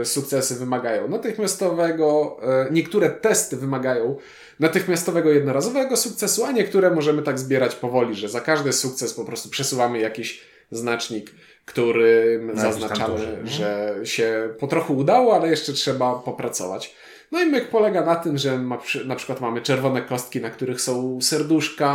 y, 0.00 0.04
sukcesy 0.04 0.54
wymagają 0.54 1.08
natychmiastowego, 1.08 2.36
y, 2.68 2.72
niektóre 2.72 3.10
testy 3.10 3.56
wymagają 3.56 4.16
natychmiastowego 4.60 5.30
jednorazowego 5.32 5.96
sukcesu, 5.96 6.44
a 6.44 6.52
niektóre 6.52 6.90
możemy 6.90 7.22
tak 7.22 7.38
zbierać 7.38 7.74
powoli, 7.74 8.14
że 8.14 8.28
za 8.28 8.40
każdy 8.40 8.72
sukces 8.72 9.14
po 9.14 9.24
prostu 9.24 9.48
przesuwamy 9.48 9.98
jakiś 9.98 10.40
znacznik, 10.70 11.30
którym 11.64 12.48
tam 12.48 12.58
zaznaczamy. 12.58 13.14
Mhm. 13.14 13.46
że 13.46 13.94
się 14.04 14.54
po 14.58 14.66
trochu 14.66 14.96
udało, 14.96 15.34
ale 15.34 15.48
jeszcze 15.48 15.72
trzeba 15.72 16.14
popracować. 16.14 16.94
No 17.32 17.42
i 17.42 17.46
myk 17.46 17.68
polega 17.68 18.04
na 18.04 18.16
tym, 18.16 18.38
że 18.38 18.58
ma, 18.58 18.78
na 19.06 19.16
przykład 19.16 19.40
mamy 19.40 19.60
czerwone 19.60 20.02
kostki, 20.02 20.40
na 20.40 20.50
których 20.50 20.80
są 20.80 21.20
serduszka, 21.20 21.90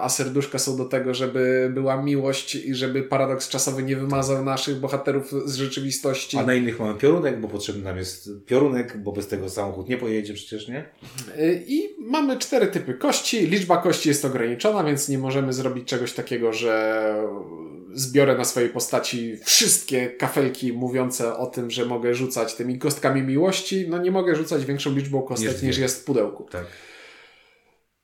a 0.00 0.08
serduszka 0.08 0.58
są 0.58 0.76
do 0.76 0.84
tego, 0.84 1.14
żeby 1.14 1.70
była 1.74 2.02
miłość 2.02 2.54
i 2.54 2.74
żeby 2.74 3.02
paradoks 3.02 3.48
czasowy 3.48 3.82
nie 3.82 3.96
wymazał 3.96 4.44
naszych 4.44 4.80
bohaterów 4.80 5.30
z 5.44 5.54
rzeczywistości. 5.54 6.38
A 6.38 6.42
na 6.42 6.54
innych 6.54 6.80
mamy 6.80 6.94
piorunek, 6.94 7.40
bo 7.40 7.48
potrzebny 7.48 7.82
nam 7.82 7.96
jest 7.96 8.30
piorunek, 8.46 8.98
bo 9.02 9.12
bez 9.12 9.28
tego 9.28 9.50
samochód 9.50 9.88
nie 9.88 9.96
pojedzie 9.96 10.34
przecież, 10.34 10.68
nie? 10.68 10.84
Y, 11.38 11.64
I 11.66 11.88
mamy 11.98 12.38
cztery 12.38 12.66
typy 12.66 12.94
kości. 12.94 13.46
Liczba 13.46 13.76
kości 13.76 14.08
jest 14.08 14.24
ograniczona, 14.24 14.84
więc 14.84 15.08
nie 15.08 15.18
możemy 15.18 15.52
zrobić 15.52 15.88
czegoś 15.88 16.12
takiego, 16.12 16.52
że 16.52 17.14
zbiorę 17.94 18.36
na 18.36 18.44
swojej 18.44 18.68
postaci 18.68 19.36
wszystkie 19.44 20.10
kafelki 20.10 20.72
mówiące 20.72 21.36
o 21.36 21.46
tym, 21.46 21.70
że 21.70 21.86
mogę 21.86 22.14
rzucać 22.14 22.54
tymi 22.54 22.78
kostkami 22.78 23.22
miłości. 23.22 23.86
No 23.88 23.98
nie 23.98 24.10
mogę 24.10 24.36
rzucać 24.36 24.64
większą 24.64 24.94
liczbą 24.94 25.22
kostek 25.22 25.52
Niż 25.52 25.62
niż, 25.62 25.78
jest 25.78 26.02
w 26.02 26.04
pudełku. 26.04 26.46
Tak. 26.50 26.66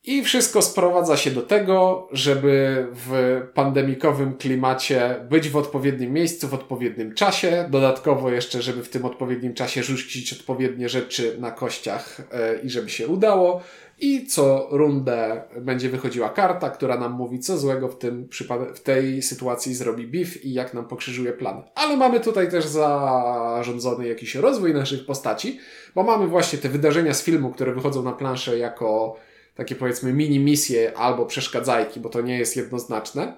I 0.04 0.22
wszystko 0.22 0.62
sprowadza 0.62 1.16
się 1.16 1.30
do 1.30 1.42
tego, 1.42 2.08
żeby 2.12 2.86
w 2.92 3.40
pandemikowym 3.54 4.34
klimacie 4.36 5.16
być 5.30 5.48
w 5.48 5.56
odpowiednim 5.56 6.12
miejscu, 6.12 6.48
w 6.48 6.54
odpowiednim 6.54 7.14
czasie. 7.14 7.68
Dodatkowo 7.70 8.30
jeszcze, 8.30 8.62
żeby 8.62 8.84
w 8.84 8.88
tym 8.88 9.04
odpowiednim 9.04 9.54
czasie 9.54 9.82
rzucić 9.82 10.32
odpowiednie 10.32 10.88
rzeczy 10.88 11.36
na 11.38 11.50
kościach 11.50 12.20
e, 12.32 12.58
i 12.62 12.70
żeby 12.70 12.90
się 12.90 13.08
udało. 13.08 13.62
I 14.00 14.26
co 14.26 14.68
rundę 14.70 15.42
będzie 15.60 15.88
wychodziła 15.88 16.28
karta, 16.28 16.70
która 16.70 16.96
nam 16.96 17.12
mówi, 17.12 17.40
co 17.40 17.58
złego 17.58 17.88
w, 17.88 17.98
tym 17.98 18.28
w 18.74 18.80
tej 18.80 19.22
sytuacji 19.22 19.74
zrobi 19.74 20.06
Biff 20.06 20.44
i 20.44 20.52
jak 20.52 20.74
nam 20.74 20.88
pokrzyżuje 20.88 21.32
plan. 21.32 21.62
Ale 21.74 21.96
mamy 21.96 22.20
tutaj 22.20 22.50
też 22.50 22.66
zarządzony 22.66 24.08
jakiś 24.08 24.34
rozwój 24.34 24.74
naszych 24.74 25.06
postaci, 25.06 25.60
bo 25.94 26.02
mamy 26.02 26.26
właśnie 26.26 26.58
te 26.58 26.68
wydarzenia 26.68 27.14
z 27.14 27.22
filmu, 27.22 27.50
które 27.50 27.74
wychodzą 27.74 28.02
na 28.02 28.12
planszę 28.12 28.58
jako 28.58 29.16
takie 29.54 29.74
powiedzmy 29.74 30.12
mini 30.12 30.40
misje 30.40 30.98
albo 30.98 31.26
przeszkadzajki, 31.26 32.00
bo 32.00 32.08
to 32.08 32.20
nie 32.20 32.38
jest 32.38 32.56
jednoznaczne, 32.56 33.36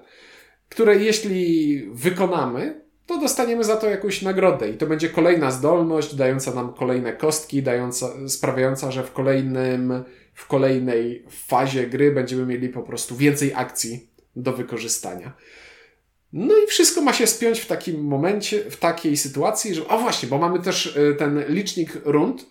które 0.69 0.95
jeśli 0.95 1.85
wykonamy, 1.93 2.81
to 3.05 3.17
dostaniemy 3.17 3.63
za 3.63 3.77
to 3.77 3.89
jakąś 3.89 4.21
nagrodę 4.21 4.69
i 4.69 4.77
to 4.77 4.87
będzie 4.87 5.09
kolejna 5.09 5.51
zdolność 5.51 6.15
dająca 6.15 6.53
nam 6.53 6.73
kolejne 6.73 7.13
kostki, 7.13 7.63
dająca, 7.63 8.07
sprawiająca, 8.27 8.91
że 8.91 9.03
w 9.03 9.11
kolejnym, 9.11 10.03
w 10.33 10.47
kolejnej 10.47 11.25
fazie 11.29 11.87
gry 11.87 12.11
będziemy 12.11 12.45
mieli 12.45 12.69
po 12.69 12.83
prostu 12.83 13.15
więcej 13.15 13.51
akcji 13.55 14.07
do 14.35 14.53
wykorzystania. 14.53 15.33
No 16.33 16.57
i 16.57 16.67
wszystko 16.67 17.01
ma 17.01 17.13
się 17.13 17.27
spiąć 17.27 17.59
w 17.59 17.67
takim 17.67 18.03
momencie, 18.03 18.71
w 18.71 18.77
takiej 18.77 19.17
sytuacji, 19.17 19.75
że, 19.75 19.81
a 19.89 19.97
właśnie, 19.97 20.29
bo 20.29 20.37
mamy 20.37 20.59
też 20.59 20.95
y, 20.95 21.15
ten 21.19 21.43
licznik 21.47 21.97
rund, 22.05 22.45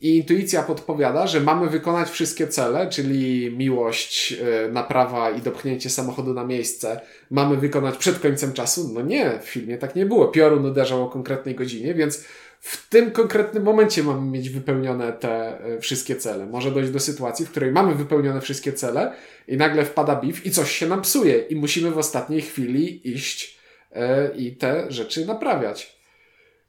i 0.00 0.16
intuicja 0.16 0.62
podpowiada, 0.62 1.26
że 1.26 1.40
mamy 1.40 1.70
wykonać 1.70 2.10
wszystkie 2.10 2.48
cele, 2.48 2.88
czyli 2.90 3.50
miłość, 3.56 4.32
e, 4.32 4.68
naprawa 4.72 5.30
i 5.30 5.42
dopchnięcie 5.42 5.90
samochodu 5.90 6.34
na 6.34 6.44
miejsce, 6.44 7.00
mamy 7.30 7.56
wykonać 7.56 7.96
przed 7.96 8.18
końcem 8.18 8.52
czasu. 8.52 8.90
No 8.94 9.02
nie, 9.02 9.38
w 9.42 9.44
filmie 9.44 9.78
tak 9.78 9.96
nie 9.96 10.06
było. 10.06 10.28
Piorun 10.28 10.66
uderzał 10.66 11.04
o 11.04 11.08
konkretnej 11.08 11.54
godzinie, 11.54 11.94
więc 11.94 12.24
w 12.64 12.88
tym 12.88 13.10
konkretnym 13.10 13.62
momencie 13.62 14.02
mamy 14.02 14.30
mieć 14.30 14.50
wypełnione 14.50 15.12
te 15.12 15.60
e, 15.60 15.80
wszystkie 15.80 16.16
cele. 16.16 16.46
Może 16.46 16.70
dojść 16.70 16.90
do 16.90 17.00
sytuacji, 17.00 17.46
w 17.46 17.50
której 17.50 17.72
mamy 17.72 17.94
wypełnione 17.94 18.40
wszystkie 18.40 18.72
cele 18.72 19.12
i 19.48 19.56
nagle 19.56 19.84
wpada 19.84 20.16
biw 20.16 20.46
i 20.46 20.50
coś 20.50 20.70
się 20.72 20.86
nam 20.86 21.02
psuje 21.02 21.38
i 21.38 21.56
musimy 21.56 21.90
w 21.90 21.98
ostatniej 21.98 22.42
chwili 22.42 23.08
iść 23.10 23.58
e, 23.92 24.36
i 24.36 24.56
te 24.56 24.86
rzeczy 24.88 25.26
naprawiać. 25.26 25.98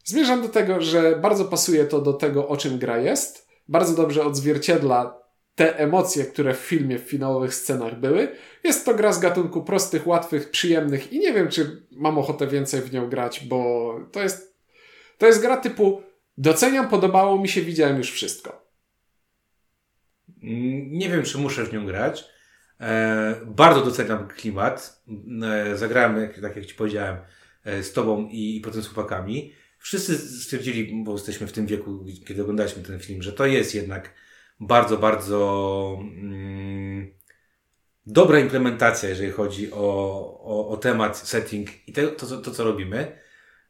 Zmierzam 0.03 0.41
do 0.41 0.49
tego, 0.49 0.81
że 0.81 1.15
bardzo 1.15 1.45
pasuje 1.45 1.85
to 1.85 2.01
do 2.01 2.13
tego, 2.13 2.47
o 2.47 2.57
czym 2.57 2.79
gra 2.79 2.97
jest. 2.97 3.47
Bardzo 3.67 3.95
dobrze 3.95 4.25
odzwierciedla 4.25 5.19
te 5.55 5.79
emocje, 5.79 6.25
które 6.25 6.53
w 6.53 6.59
filmie, 6.59 6.99
w 6.99 7.09
finałowych 7.09 7.55
scenach 7.55 7.99
były. 7.99 8.27
Jest 8.63 8.85
to 8.85 8.93
gra 8.93 9.13
z 9.13 9.19
gatunku 9.19 9.63
prostych, 9.63 10.07
łatwych, 10.07 10.49
przyjemnych 10.51 11.13
i 11.13 11.19
nie 11.19 11.33
wiem, 11.33 11.47
czy 11.47 11.85
mam 11.91 12.17
ochotę 12.17 12.47
więcej 12.47 12.81
w 12.81 12.93
nią 12.93 13.09
grać, 13.09 13.45
bo 13.47 13.93
to 14.11 14.21
jest, 14.21 14.54
to 15.17 15.27
jest 15.27 15.41
gra 15.41 15.57
typu 15.57 16.01
doceniam, 16.37 16.89
podobało 16.89 17.39
mi 17.39 17.49
się, 17.49 17.61
widziałem 17.61 17.97
już 17.97 18.11
wszystko. 18.11 18.65
Nie 20.87 21.09
wiem, 21.09 21.23
czy 21.23 21.37
muszę 21.37 21.65
w 21.65 21.73
nią 21.73 21.85
grać. 21.85 22.25
E, 22.81 23.35
bardzo 23.45 23.81
doceniam 23.81 24.27
klimat. 24.27 25.03
E, 25.43 25.77
zagrałem, 25.77 26.29
tak 26.41 26.55
jak 26.55 26.65
Ci 26.65 26.75
powiedziałem, 26.75 27.17
e, 27.63 27.83
z 27.83 27.93
Tobą 27.93 28.27
i, 28.27 28.57
i 28.57 28.61
potem 28.61 28.81
z 28.81 28.87
chłopakami 28.87 29.53
wszyscy 29.79 30.17
stwierdzili, 30.17 31.03
bo 31.03 31.13
jesteśmy 31.13 31.47
w 31.47 31.51
tym 31.51 31.65
wieku, 31.65 32.05
kiedy 32.27 32.41
oglądaliśmy 32.41 32.83
ten 32.83 32.99
film, 32.99 33.21
że 33.21 33.33
to 33.33 33.45
jest 33.45 33.75
jednak 33.75 34.13
bardzo, 34.59 34.97
bardzo 34.97 35.97
mm, 36.01 37.11
dobra 38.05 38.39
implementacja, 38.39 39.09
jeżeli 39.09 39.31
chodzi 39.31 39.71
o, 39.71 39.77
o, 40.43 40.69
o 40.69 40.77
temat, 40.77 41.17
setting 41.17 41.69
i 41.87 41.93
te, 41.93 42.07
to, 42.07 42.27
to, 42.27 42.37
to, 42.37 42.51
co 42.51 42.63
robimy. 42.63 43.24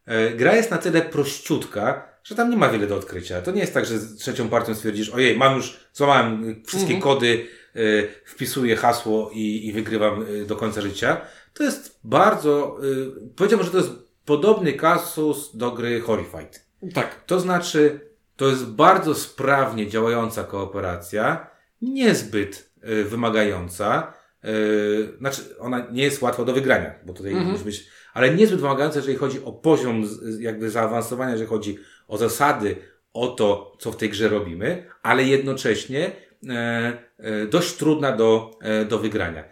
E, 0.06 0.30
gra 0.30 0.56
jest 0.56 0.72
na 0.72 0.78
tyle 0.78 1.02
prościutka, 1.02 2.16
że 2.24 2.36
tam 2.36 2.50
nie 2.50 2.58
ma 2.58 2.70
wiele 2.70 2.88
do 2.88 2.96
odkrycia. 2.96 3.42
To 3.42 3.52
nie 3.52 3.62
jest 3.62 3.74
tak, 3.74 3.86
że 3.86 4.00
z 4.00 4.16
trzecią 4.16 4.50
partią 4.50 4.76
stwierdzisz, 4.76 5.10
ojej, 5.10 5.38
mam 5.38 5.56
już, 5.56 5.80
złamałem 5.94 6.64
wszystkie 6.66 6.94
mhm. 6.94 7.02
kody, 7.02 7.48
y, 7.76 8.08
wpisuję 8.26 8.76
hasło 8.76 9.32
i, 9.34 9.68
i 9.68 9.74
wygrywam 9.74 10.26
y, 10.28 10.46
do 10.46 10.56
końca 10.56 10.82
życia. 10.82 11.22
To 11.54 11.64
jest 11.64 12.00
bardzo, 12.04 12.78
y, 12.84 13.30
powiedziałbym, 13.36 13.66
że 13.66 13.72
to 13.72 13.78
jest 13.78 13.92
podobny 14.26 14.74
kasus 14.74 15.56
do 15.58 15.72
gry 15.72 16.02
Horrified. 16.02 16.66
Tak. 16.94 17.26
To 17.26 17.40
znaczy, 17.40 18.00
to 18.36 18.48
jest 18.48 18.66
bardzo 18.66 19.16
sprawnie 19.16 19.88
działająca 19.88 20.44
kooperacja, 20.44 21.48
niezbyt 21.82 22.72
y, 22.90 23.04
wymagająca. 23.04 24.14
Y, 24.48 25.18
znaczy, 25.18 25.42
ona 25.60 25.88
nie 25.92 26.04
jest 26.04 26.22
łatwa 26.22 26.46
do 26.46 26.54
wygrania, 26.54 26.96
bo 27.06 27.14
tutaj 27.14 27.32
mhm. 27.32 27.52
musi 27.52 27.64
być, 27.64 27.88
ale 28.14 28.36
niezbyt 28.36 28.62
wymagająca, 28.62 29.00
jeżeli 29.00 29.18
chodzi 29.18 29.44
o 29.44 29.52
poziom 29.52 30.04
jakby 30.40 30.70
zaawansowania, 30.70 31.32
jeżeli 31.32 31.50
chodzi 31.50 31.78
o 32.08 32.18
zasady, 32.18 32.76
o 33.14 33.28
to, 33.28 33.78
co 33.80 33.92
w 33.92 33.98
tej 33.98 34.10
grze 34.10 34.30
robimy, 34.30 34.86
ale 35.04 35.24
jednocześnie 35.24 36.12
e, 36.50 36.98
e, 37.18 37.46
dość 37.46 37.74
trudna 37.74 38.12
do, 38.12 38.52
e, 38.62 38.86
do 38.86 39.00
wygrania. 39.00 39.44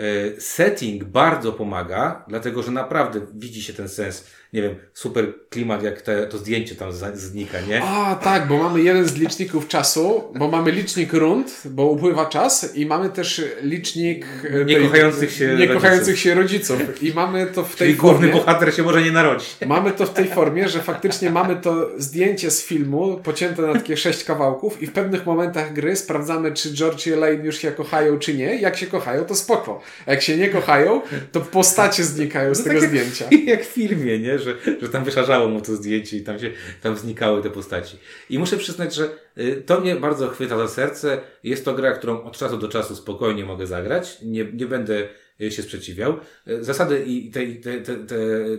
E, 0.00 0.40
setting 0.40 1.04
bardzo 1.04 1.52
pomaga, 1.52 2.24
dlatego 2.28 2.62
że 2.62 2.70
naprawdę 2.70 3.20
widzi 3.34 3.62
się 3.62 3.72
ten 3.72 3.88
sens 3.88 4.24
nie 4.52 4.62
wiem, 4.62 4.74
super 4.94 5.34
klimat, 5.50 5.82
jak 5.82 6.02
te, 6.02 6.26
to 6.26 6.38
zdjęcie 6.38 6.74
tam 6.74 6.92
znika, 7.14 7.60
nie? 7.60 7.82
A, 7.82 8.14
tak, 8.14 8.48
bo 8.48 8.58
mamy 8.58 8.80
jeden 8.82 9.04
z 9.04 9.14
liczników 9.14 9.68
czasu, 9.68 10.24
bo 10.34 10.48
mamy 10.48 10.70
licznik 10.72 11.12
rund, 11.12 11.62
bo 11.64 11.86
upływa 11.86 12.26
czas 12.26 12.76
i 12.76 12.86
mamy 12.86 13.10
też 13.10 13.42
licznik 13.62 14.26
e, 14.60 14.64
niekochających 14.64 15.32
się, 15.32 15.56
niekochających 15.58 16.06
rodziców. 16.06 16.20
się 16.20 16.34
rodziców. 16.34 17.02
I 17.02 17.14
mamy 17.14 17.46
to 17.46 17.64
w 17.64 17.76
tej 17.76 17.88
Czyli 17.88 18.00
formie. 18.00 18.18
główny 18.18 18.32
bohater 18.32 18.74
się 18.74 18.82
może 18.82 19.02
nie 19.02 19.12
narodzić. 19.12 19.56
Mamy 19.66 19.92
to 19.92 20.06
w 20.06 20.12
tej 20.12 20.28
formie, 20.28 20.68
że 20.68 20.82
faktycznie 20.82 21.30
mamy 21.30 21.56
to 21.56 21.90
zdjęcie 21.98 22.50
z 22.50 22.64
filmu, 22.64 23.20
pocięte 23.22 23.62
na 23.62 23.72
takie 23.72 23.96
sześć 23.96 24.24
kawałków 24.24 24.82
i 24.82 24.86
w 24.86 24.92
pewnych 24.92 25.26
momentach 25.26 25.72
gry 25.72 25.96
sprawdzamy, 25.96 26.52
czy 26.52 26.74
George 26.74 27.06
i 27.06 27.12
Elaine 27.12 27.44
już 27.44 27.58
się 27.58 27.72
kochają, 27.72 28.18
czy 28.18 28.34
nie. 28.34 28.56
Jak 28.60 28.76
się 28.76 28.86
kochają, 28.86 29.24
to 29.24 29.34
spoko. 29.34 29.80
A 30.06 30.10
jak 30.10 30.22
się 30.22 30.36
nie 30.36 30.48
kochają, 30.48 31.02
to 31.32 31.40
postacie 31.40 32.04
znikają 32.04 32.54
z 32.54 32.58
no 32.58 32.64
tego 32.64 32.80
tak 32.80 32.88
zdjęcia. 32.88 33.24
Jak, 33.30 33.44
jak 33.44 33.64
w 33.64 33.68
filmie, 33.68 34.18
nie? 34.18 34.38
że, 34.38 34.54
że 34.82 34.88
tam 34.88 35.04
wyszarzało 35.04 35.48
mu 35.48 35.60
to 35.60 35.76
zdjęcie 35.76 36.16
i 36.16 36.22
tam 36.22 36.38
się, 36.38 36.50
tam 36.82 36.96
znikały 36.96 37.42
te 37.42 37.50
postaci. 37.50 37.96
I 38.30 38.38
muszę 38.38 38.56
przyznać, 38.56 38.94
że 38.94 39.08
y, 39.38 39.62
to 39.66 39.80
mnie 39.80 39.96
bardzo 39.96 40.28
chwyta 40.28 40.58
za 40.58 40.68
serce. 40.68 41.20
Jest 41.44 41.64
to 41.64 41.74
gra, 41.74 41.92
którą 41.92 42.22
od 42.22 42.38
czasu 42.38 42.56
do 42.56 42.68
czasu 42.68 42.96
spokojnie 42.96 43.44
mogę 43.44 43.66
zagrać. 43.66 44.18
Nie, 44.22 44.44
nie 44.44 44.66
będę 44.66 45.08
y, 45.40 45.50
się 45.50 45.62
sprzeciwiał. 45.62 46.16
Y, 46.48 46.64
zasady 46.64 47.04
i 47.06 47.30
te, 47.30 47.46
te, 47.46 47.80
te, 47.80 47.96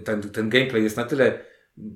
ten, 0.04 0.22
ten 0.22 0.50
gameplay 0.50 0.84
jest 0.84 0.98
na 0.98 1.04
tyle, 1.04 1.40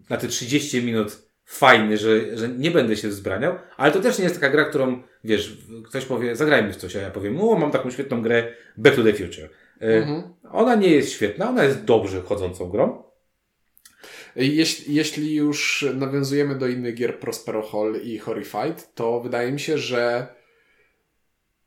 na 0.09 0.17
te 0.17 0.27
30 0.27 0.83
minut 0.83 1.24
fajny, 1.45 1.97
że, 1.97 2.37
że 2.37 2.49
nie 2.49 2.71
będę 2.71 2.95
się 2.95 3.07
wzbraniał, 3.07 3.55
ale 3.77 3.91
to 3.91 3.99
też 3.99 4.17
nie 4.17 4.23
jest 4.23 4.35
taka 4.35 4.49
gra, 4.49 4.65
którą, 4.65 5.01
wiesz, 5.23 5.57
ktoś 5.85 6.05
powie, 6.05 6.35
zagrajmy 6.35 6.73
w 6.73 6.75
coś, 6.75 6.95
a 6.95 7.01
ja 7.01 7.11
powiem, 7.11 7.41
o, 7.41 7.55
mam 7.55 7.71
taką 7.71 7.91
świetną 7.91 8.21
grę 8.21 8.53
Back 8.77 8.95
to 8.95 9.03
the 9.03 9.13
Future. 9.13 9.49
Mhm. 9.79 10.23
Ona 10.51 10.75
nie 10.75 10.89
jest 10.89 11.11
świetna, 11.11 11.49
ona 11.49 11.63
jest 11.63 11.83
dobrze 11.83 12.21
chodzącą 12.21 12.69
grą, 12.69 13.03
jeśli, 14.35 14.95
jeśli 14.95 15.35
już 15.35 15.85
nawiązujemy 15.93 16.55
do 16.55 16.67
innych 16.67 16.95
gier 16.95 17.19
Prospero 17.19 17.61
Hall 17.61 17.95
i 18.03 18.17
Horrified, 18.17 18.93
to 18.95 19.21
wydaje 19.21 19.51
mi 19.51 19.59
się, 19.59 19.77
że 19.77 20.27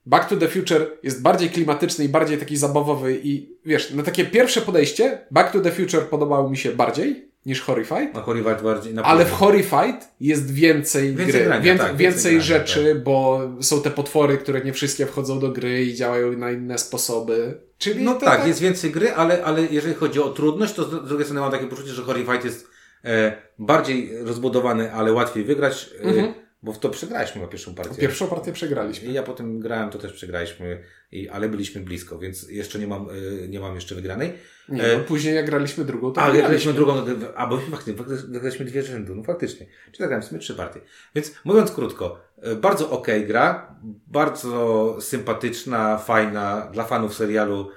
Back 0.06 0.28
to 0.28 0.36
the 0.36 0.48
Future 0.48 0.98
jest 1.02 1.22
bardziej 1.22 1.50
klimatyczny 1.50 2.04
i 2.04 2.08
bardziej 2.08 2.38
taki 2.38 2.56
zabawowy 2.56 3.20
i 3.22 3.56
wiesz, 3.64 3.90
na 3.90 4.02
takie 4.02 4.24
pierwsze 4.24 4.60
podejście 4.60 5.26
Back 5.30 5.52
to 5.52 5.60
the 5.60 5.72
Future 5.72 6.02
podobał 6.02 6.50
mi 6.50 6.56
się 6.56 6.72
bardziej 6.72 7.27
niż 7.48 7.60
Horrified. 7.60 8.16
A 8.16 8.20
Horrified 8.20 8.62
bardziej 8.62 8.94
na 8.94 9.02
Ale 9.02 9.24
w 9.24 9.32
Horrified 9.32 10.08
jest 10.20 10.54
więcej, 10.54 11.14
więcej 11.14 11.26
gry, 11.26 11.44
grania, 11.44 11.62
więcej, 11.62 11.86
tak, 11.86 11.96
więcej, 11.96 12.32
więcej 12.32 12.32
grania, 12.32 12.66
rzeczy, 12.66 12.94
tak. 12.94 13.02
bo 13.02 13.40
są 13.60 13.82
te 13.82 13.90
potwory, 13.90 14.38
które 14.38 14.60
nie 14.60 14.72
wszystkie 14.72 15.06
wchodzą 15.06 15.40
do 15.40 15.48
gry 15.48 15.84
i 15.84 15.94
działają 15.94 16.32
na 16.32 16.50
inne 16.50 16.78
sposoby. 16.78 17.60
Czyli 17.78 18.04
no 18.04 18.14
tak, 18.14 18.38
tak, 18.38 18.46
jest 18.48 18.60
więcej 18.60 18.90
gry, 18.90 19.12
ale, 19.12 19.44
ale 19.44 19.66
jeżeli 19.70 19.94
chodzi 19.94 20.20
o 20.20 20.28
trudność, 20.28 20.74
to 20.74 20.84
z 20.84 21.08
drugiej 21.08 21.24
strony 21.24 21.40
mam 21.40 21.50
takie 21.50 21.66
poczucie, 21.66 21.90
że 21.90 22.02
Horrified 22.02 22.44
jest 22.44 22.68
e, 23.04 23.32
bardziej 23.58 24.10
rozbudowany, 24.24 24.92
ale 24.92 25.12
łatwiej 25.12 25.44
wygrać. 25.44 25.90
E, 26.00 26.04
mhm. 26.04 26.34
Bo 26.62 26.72
w 26.72 26.78
to 26.78 26.88
przegraliśmy 26.88 27.42
na 27.42 27.48
pierwszą 27.48 27.74
partię. 27.74 28.00
Pierwszą 28.00 28.26
partię 28.26 28.52
przegraliśmy. 28.52 29.08
I 29.08 29.12
ja 29.12 29.22
potem 29.22 29.60
grałem, 29.60 29.90
to 29.90 29.98
też 29.98 30.12
przegraliśmy, 30.12 30.82
i, 31.12 31.28
ale 31.28 31.48
byliśmy 31.48 31.80
blisko, 31.80 32.18
więc 32.18 32.48
jeszcze 32.48 32.78
nie 32.78 32.86
mam, 32.86 33.08
e, 33.10 33.48
nie 33.48 33.60
mam 33.60 33.74
jeszcze 33.74 33.94
wygranej. 33.94 34.32
Nie, 34.68 34.82
no, 34.98 35.04
później 35.04 35.34
jak 35.34 35.46
graliśmy 35.46 35.84
drugą, 35.84 36.12
to 36.12 36.20
A, 36.20 36.32
graliśmy 36.32 36.72
drugą, 36.72 37.04
a 37.36 37.46
bo 37.46 37.58
faktycznie, 37.58 37.94
graliśmy 38.28 38.64
dwie 38.64 38.82
rzędu, 38.82 39.14
no 39.14 39.22
faktycznie. 39.22 39.66
Czy 39.92 39.98
tak 39.98 40.08
graliśmy 40.08 40.38
trzy 40.38 40.54
partie. 40.54 40.80
Więc 41.14 41.32
mówiąc 41.44 41.70
krótko, 41.70 42.20
e, 42.42 42.54
bardzo 42.54 42.90
ok 42.90 43.06
gra, 43.26 43.76
bardzo 44.06 44.96
sympatyczna, 45.00 45.98
fajna, 45.98 46.70
dla 46.72 46.84
fanów 46.84 47.14
serialu 47.14 47.70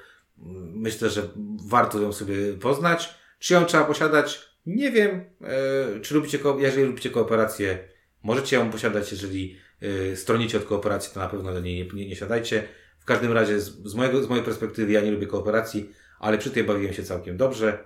myślę, 0.73 1.09
że 1.09 1.21
warto 1.65 1.99
ją 1.99 2.13
sobie 2.13 2.53
poznać. 2.53 3.15
Czy 3.39 3.53
ją 3.53 3.65
trzeba 3.65 3.83
posiadać? 3.83 4.51
Nie 4.65 4.91
wiem. 4.91 5.25
E, 5.41 5.99
czy 5.99 6.15
lubicie, 6.15 6.39
jeżeli 6.57 6.87
lubicie 6.87 7.09
kooperację, 7.09 7.90
możecie 8.23 8.55
ją 8.55 8.69
posiadać, 8.71 9.11
jeżeli 9.11 9.57
yy, 9.81 10.15
stronicie 10.17 10.57
od 10.57 10.63
kooperacji, 10.63 11.13
to 11.13 11.19
na 11.19 11.27
pewno 11.27 11.53
do 11.53 11.59
niej 11.59 11.75
nie, 11.85 12.01
nie, 12.01 12.07
nie 12.09 12.15
siadajcie. 12.15 12.63
W 12.99 13.05
każdym 13.05 13.31
razie 13.31 13.59
z, 13.59 13.83
z, 13.83 13.95
mojego, 13.95 14.23
z 14.23 14.29
mojej 14.29 14.45
perspektywy 14.45 14.91
ja 14.91 15.01
nie 15.01 15.11
lubię 15.11 15.27
kooperacji, 15.27 15.91
ale 16.19 16.37
przy 16.37 16.51
tej 16.51 16.63
bawiłem 16.63 16.93
się 16.93 17.03
całkiem 17.03 17.37
dobrze. 17.37 17.83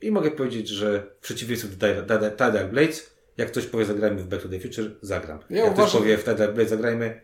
I 0.00 0.10
mogę 0.10 0.30
powiedzieć, 0.30 0.68
że 0.68 1.06
w 1.20 1.22
przeciwieństwie 1.22 1.68
do 2.06 2.30
Tidal 2.30 2.68
Blades, 2.68 3.16
jak 3.36 3.48
ktoś 3.48 3.66
powie 3.66 3.84
zagrajmy 3.84 4.22
w 4.22 4.26
Back 4.26 4.42
to 4.42 4.48
the 4.48 4.60
Future, 4.60 4.90
zagram. 5.02 5.38
Ja 5.50 5.64
jak 5.64 5.72
uważam- 5.72 5.88
ktoś 5.88 6.00
powie 6.00 6.18
w 6.18 6.24
Tidal 6.24 6.54
Blades 6.54 6.70
zagrajmy, 6.70 7.20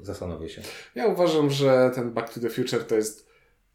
zastanowię 0.00 0.48
się. 0.48 0.62
Ja 0.94 1.06
uważam, 1.06 1.50
że 1.50 1.90
ten 1.94 2.10
Back 2.12 2.34
to 2.34 2.40
the 2.40 2.50
Future 2.50 2.84
to 2.84 2.94
jest 2.94 3.28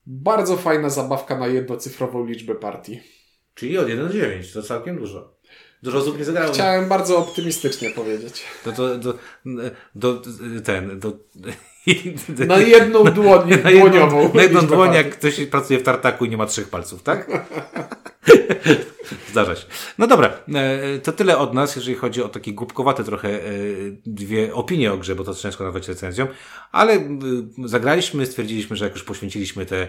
bardzo 0.05 0.57
fajna 0.57 0.89
zabawka 0.89 1.39
na 1.39 1.47
jednocyfrową 1.47 2.25
liczbę 2.25 2.55
partii. 2.55 2.99
Czyli 3.53 3.77
od 3.77 3.89
1 3.89 4.07
do 4.07 4.13
9, 4.13 4.53
to 4.53 4.63
całkiem 4.63 4.97
dużo. 4.97 5.38
Dużo 5.83 5.97
osób 5.97 6.17
nie 6.17 6.25
zagrało. 6.25 6.53
Chciałem 6.53 6.89
bardzo 6.89 7.17
optymistycznie 7.17 7.89
powiedzieć. 7.89 8.43
Do, 8.65 8.71
do, 8.71 8.97
do, 8.97 9.13
do, 9.95 10.21
ten, 10.63 10.99
do, 10.99 11.13
Na 12.47 12.57
jedną 12.57 13.03
dłoń, 13.03 13.49
na 13.63 13.71
jedną, 13.71 13.89
dłoniową. 13.89 14.33
na 14.33 14.41
jedną 14.41 14.61
dłoń, 14.61 14.93
jak 14.93 15.09
ktoś 15.09 15.45
pracuje 15.45 15.79
w 15.79 15.83
tartaku 15.83 16.25
i 16.25 16.29
nie 16.29 16.37
ma 16.37 16.45
trzech 16.45 16.69
palców, 16.69 17.03
tak? 17.03 17.29
Zdarza 19.31 19.55
się. 19.55 19.65
No 19.97 20.07
dobra, 20.07 20.33
e, 20.55 20.99
to 20.99 21.11
tyle 21.11 21.37
od 21.37 21.53
nas, 21.53 21.75
jeżeli 21.75 21.95
chodzi 21.95 22.23
o 22.23 22.29
takie 22.29 22.53
głupkowate 22.53 23.03
trochę 23.03 23.29
e, 23.29 23.41
dwie 24.05 24.53
opinie 24.53 24.93
o 24.93 24.97
grze, 24.97 25.15
bo 25.15 25.23
to 25.23 25.35
ciężko 25.35 25.63
nazwać 25.63 25.87
recenzją, 25.87 26.27
ale 26.71 26.93
e, 26.93 27.07
zagraliśmy, 27.65 28.25
stwierdziliśmy, 28.25 28.75
że 28.75 28.85
jak 28.85 28.93
już 28.93 29.03
poświęciliśmy 29.03 29.65
te 29.65 29.87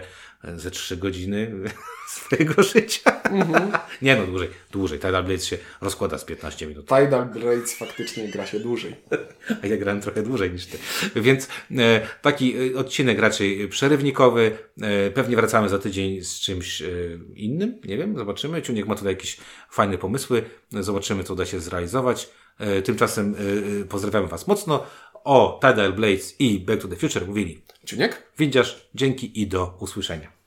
ze 0.55 0.71
trzy 0.71 0.97
godziny 0.97 1.51
swojego 2.15 2.63
życia. 2.63 3.10
Nie 4.01 4.15
no, 4.15 4.25
dłużej, 4.25 4.49
dłużej. 4.71 4.99
Tidal 4.99 5.23
Blades 5.23 5.45
się 5.45 5.57
rozkłada 5.81 6.17
z 6.17 6.25
15 6.25 6.67
minut. 6.67 6.85
Tidal 6.85 7.25
Blades 7.25 7.77
faktycznie 7.77 8.27
gra 8.27 8.45
się 8.45 8.59
dłużej. 8.59 8.95
A 9.63 9.67
ja 9.67 9.77
grałem 9.77 10.01
trochę 10.01 10.23
dłużej 10.23 10.51
niż 10.51 10.65
ty. 10.65 10.77
Więc 11.15 11.47
e, 11.77 12.01
taki 12.21 12.55
e, 12.73 12.77
odcinek 12.77 13.19
raczej 13.19 13.67
przerywnikowy. 13.67 14.57
E, 14.81 15.11
pewnie 15.11 15.35
wracamy 15.35 15.69
za 15.69 15.79
tydzień 15.79 16.21
z 16.21 16.39
czymś 16.39 16.81
e, 16.81 16.87
innym. 17.35 17.81
Nie 17.83 17.97
wiem, 17.97 18.17
zobaczymy. 18.17 18.61
Ciuniek 18.61 18.87
ma 18.87 18.95
tutaj 18.95 19.13
jakieś 19.13 19.37
fajne 19.69 19.97
pomysły. 19.97 20.43
Zobaczymy, 20.71 21.23
co 21.23 21.33
uda 21.33 21.45
się 21.45 21.59
zrealizować. 21.59 22.29
E, 22.59 22.81
tymczasem 22.81 23.35
e, 23.81 23.85
pozdrawiamy 23.85 24.27
Was 24.27 24.47
mocno. 24.47 24.85
O 25.23 25.59
Tidal 25.61 25.93
Blades 25.93 26.35
i 26.39 26.59
Back 26.59 26.81
to 26.81 26.87
the 26.87 26.95
Future 26.95 27.27
mówili 27.27 27.61
Ciuniek? 27.85 28.23
Windziarz. 28.37 28.89
Dzięki 28.95 29.41
i 29.41 29.47
do 29.47 29.77
usłyszenia. 29.79 30.31